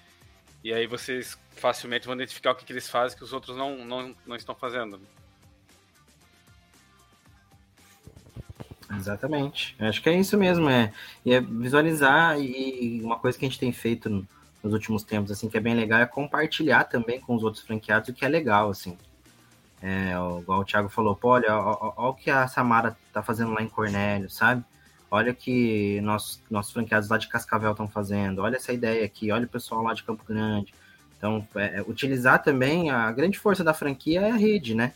[0.64, 3.84] E aí vocês facilmente vão identificar o que, que eles fazem que os outros não,
[3.84, 5.02] não, não estão fazendo.
[8.96, 9.76] Exatamente.
[9.80, 10.92] Acho que é isso mesmo, é.
[11.26, 14.10] É visualizar e uma coisa que a gente tem feito
[14.64, 18.10] nos últimos tempos, assim, que é bem legal, é compartilhar também com os outros franqueados
[18.10, 18.98] o que é legal, assim.
[19.82, 20.12] É,
[20.42, 23.70] igual o Thiago falou, pô, olha, olha, o que a Samara tá fazendo lá em
[23.70, 24.64] Cornélio, sabe?
[25.10, 29.46] Olha que nossos, nossos franqueados lá de Cascavel estão fazendo, olha essa ideia aqui, olha
[29.46, 30.74] o pessoal lá de Campo Grande.
[31.18, 34.94] Então, é, é, utilizar também a grande força da franquia é a rede, né?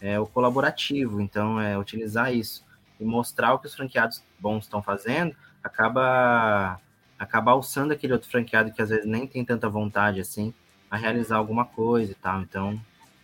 [0.00, 2.65] É o colaborativo, então é utilizar isso
[2.98, 6.80] e mostrar o que os franqueados bons estão fazendo, acaba
[7.18, 10.52] acaba alçando aquele outro franqueado que às vezes nem tem tanta vontade assim
[10.90, 12.42] a realizar alguma coisa e tal.
[12.42, 12.80] Então,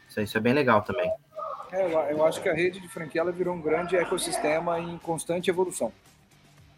[0.08, 1.10] isso, isso é bem legal também.
[1.70, 5.48] É, eu acho que a rede de franquia ela virou um grande ecossistema em constante
[5.48, 5.92] evolução.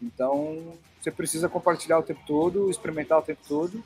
[0.01, 3.83] Então, você precisa compartilhar o tempo todo, experimentar o tempo todo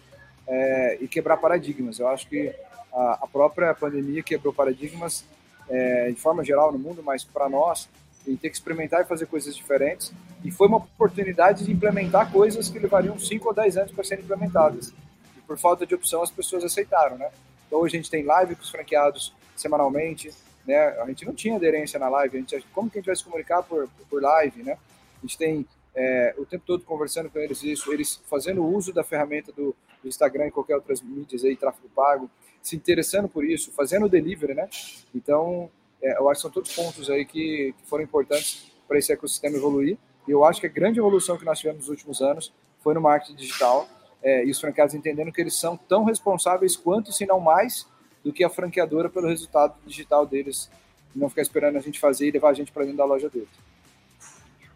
[0.48, 2.00] é, e quebrar paradigmas.
[2.00, 2.54] Eu acho que
[2.94, 5.26] a, a própria pandemia quebrou paradigmas
[5.70, 7.90] é, de forma geral no mundo, mas para nós
[8.30, 10.14] e ter que experimentar e fazer coisas diferentes.
[10.44, 14.24] E foi uma oportunidade de implementar coisas que levariam 5 ou 10 anos para serem
[14.24, 14.94] implementadas.
[15.38, 17.30] E por falta de opção, as pessoas aceitaram, né?
[17.68, 20.32] Então, hoje a gente tem live com os franqueados semanalmente,
[20.66, 20.90] né?
[21.02, 23.24] A gente não tinha aderência na live, a gente, como que a gente vai se
[23.24, 24.78] comunicar por, por live, né?
[25.18, 25.66] A gente tem
[25.96, 30.08] é, o tempo todo conversando com eles isso, eles fazendo uso da ferramenta do, do
[30.08, 32.30] Instagram e qualquer outras mídias aí, tráfego pago,
[32.62, 34.70] se interessando por isso, fazendo o delivery, né?
[35.14, 35.70] Então,
[36.02, 39.98] eu acho que são todos pontos aí que, que foram importantes para esse ecossistema evoluir.
[40.28, 43.02] E eu acho que a grande evolução que nós tivemos nos últimos anos foi no
[43.02, 43.88] marketing digital
[44.22, 47.88] é, e os franqueados entendendo que eles são tão responsáveis quanto, se não mais,
[48.24, 50.70] do que a franqueadora pelo resultado digital deles,
[51.16, 53.50] não ficar esperando a gente fazer e levar a gente para dentro da loja deles.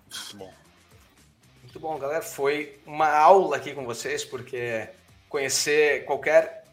[0.09, 0.53] Muito bom.
[1.61, 2.21] Muito bom, galera.
[2.21, 4.89] Foi uma aula aqui com vocês, porque
[5.27, 6.65] conhecer qualquer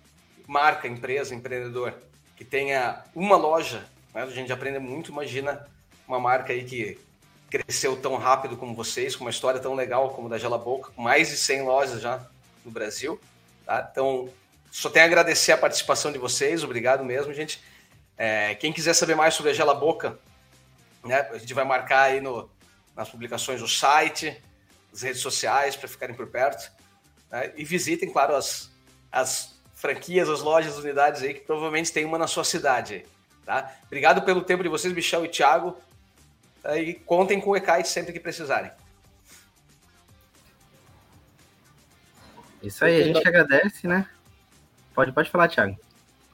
[0.47, 1.95] marca, empresa, empreendedor
[2.37, 4.23] que tenha uma loja, né?
[4.23, 5.11] a gente aprende muito.
[5.11, 5.67] Imagina
[6.07, 6.99] uma marca aí que
[7.51, 11.03] cresceu tão rápido como vocês, com uma história tão legal como da Gela Boca, com
[11.03, 12.25] mais de 100 lojas já
[12.65, 13.21] no Brasil.
[13.67, 13.89] Tá?
[13.91, 14.29] Então,
[14.71, 17.61] só tenho a agradecer a participação de vocês, obrigado mesmo, gente.
[18.17, 20.19] É, quem quiser saber mais sobre a Gela Boca,
[21.05, 22.49] né, a gente vai marcar aí no,
[22.95, 24.41] nas publicações o site,
[24.93, 26.71] as redes sociais para ficarem por perto.
[27.31, 28.71] Né, e visitem, claro, as,
[29.11, 33.05] as franquias, as lojas, as unidades aí, que provavelmente tem uma na sua cidade.
[33.45, 33.75] Tá?
[33.87, 35.77] Obrigado pelo tempo de vocês, Michel e Thiago.
[36.63, 36.79] Tá?
[36.79, 38.71] E contem com o EKIT sempre que precisarem.
[42.63, 44.07] Isso aí, a gente agradece, né?
[44.95, 45.77] Pode, pode falar, Thiago.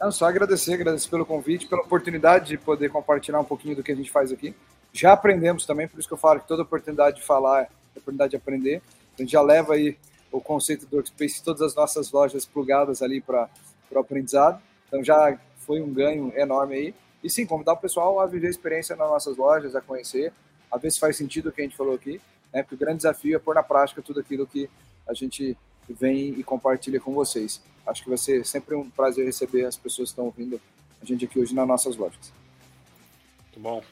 [0.01, 3.93] Não, só agradecer, agradecer pelo convite, pela oportunidade de poder compartilhar um pouquinho do que
[3.93, 4.55] a gente faz aqui.
[4.93, 8.31] Já aprendemos também, por isso que eu falo que toda oportunidade de falar é oportunidade
[8.31, 8.83] de aprender.
[9.17, 9.97] A gente já leva aí
[10.31, 13.49] o conceito do Workspace, todas as nossas lojas plugadas ali para
[13.91, 14.61] o aprendizado.
[14.89, 16.95] Então já foi um ganho enorme aí.
[17.23, 20.33] E sim, convidar o pessoal a viver a experiência nas nossas lojas, a conhecer,
[20.71, 22.21] a ver se faz sentido o que a gente falou aqui.
[22.53, 22.63] Né?
[22.63, 24.71] Porque o grande desafio é pôr na prática tudo aquilo que
[25.09, 25.57] a gente
[25.89, 27.61] vem e compartilha com vocês.
[27.87, 30.61] Acho que vai ser sempre um prazer receber as pessoas que estão ouvindo
[31.01, 32.33] a gente aqui hoje nas nossas lojas.
[33.43, 33.83] Muito bom.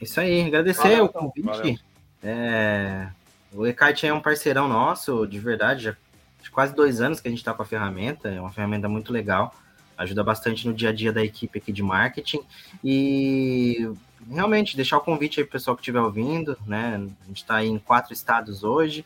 [0.00, 1.84] Isso aí, agradecer Valeu, o convite.
[2.22, 3.08] É,
[3.52, 5.96] o Ekite é um parceirão nosso, de verdade, já
[6.42, 9.12] de quase dois anos que a gente está com a ferramenta, é uma ferramenta muito
[9.12, 9.54] legal,
[10.02, 12.40] ajuda bastante no dia a dia da equipe aqui de marketing
[12.82, 13.90] e
[14.30, 16.94] realmente deixar o convite aí para o pessoal que estiver ouvindo, né?
[17.22, 19.04] A gente está em quatro estados hoje,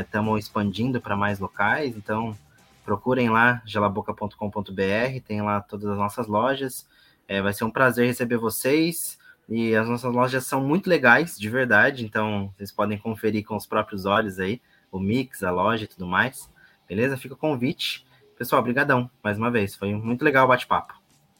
[0.00, 2.36] estamos é, expandindo para mais locais, então
[2.84, 6.86] procurem lá gelaboca.com.br, tem lá todas as nossas lojas.
[7.26, 9.18] É, vai ser um prazer receber vocês.
[9.48, 12.04] E as nossas lojas são muito legais, de verdade.
[12.04, 14.60] Então, vocês podem conferir com os próprios olhos aí
[14.90, 16.50] o mix, a loja e tudo mais.
[16.86, 17.16] Beleza?
[17.16, 18.06] Fica o convite.
[18.38, 19.74] Pessoal, brigadão mais uma vez.
[19.74, 20.94] Foi muito legal o bate-papo.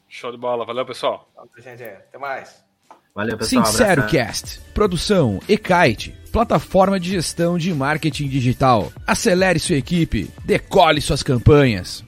[0.09, 0.67] Show de bola.
[0.67, 1.31] Valeu, pessoal.
[1.37, 2.65] Até mais.
[3.15, 3.65] Valeu, pessoal.
[3.67, 4.17] Sincero abraço.
[4.17, 4.61] Cast.
[4.75, 6.15] Produção Ekite.
[6.33, 8.93] Plataforma de gestão de marketing digital.
[9.07, 10.29] Acelere sua equipe.
[10.45, 12.05] Decole suas campanhas.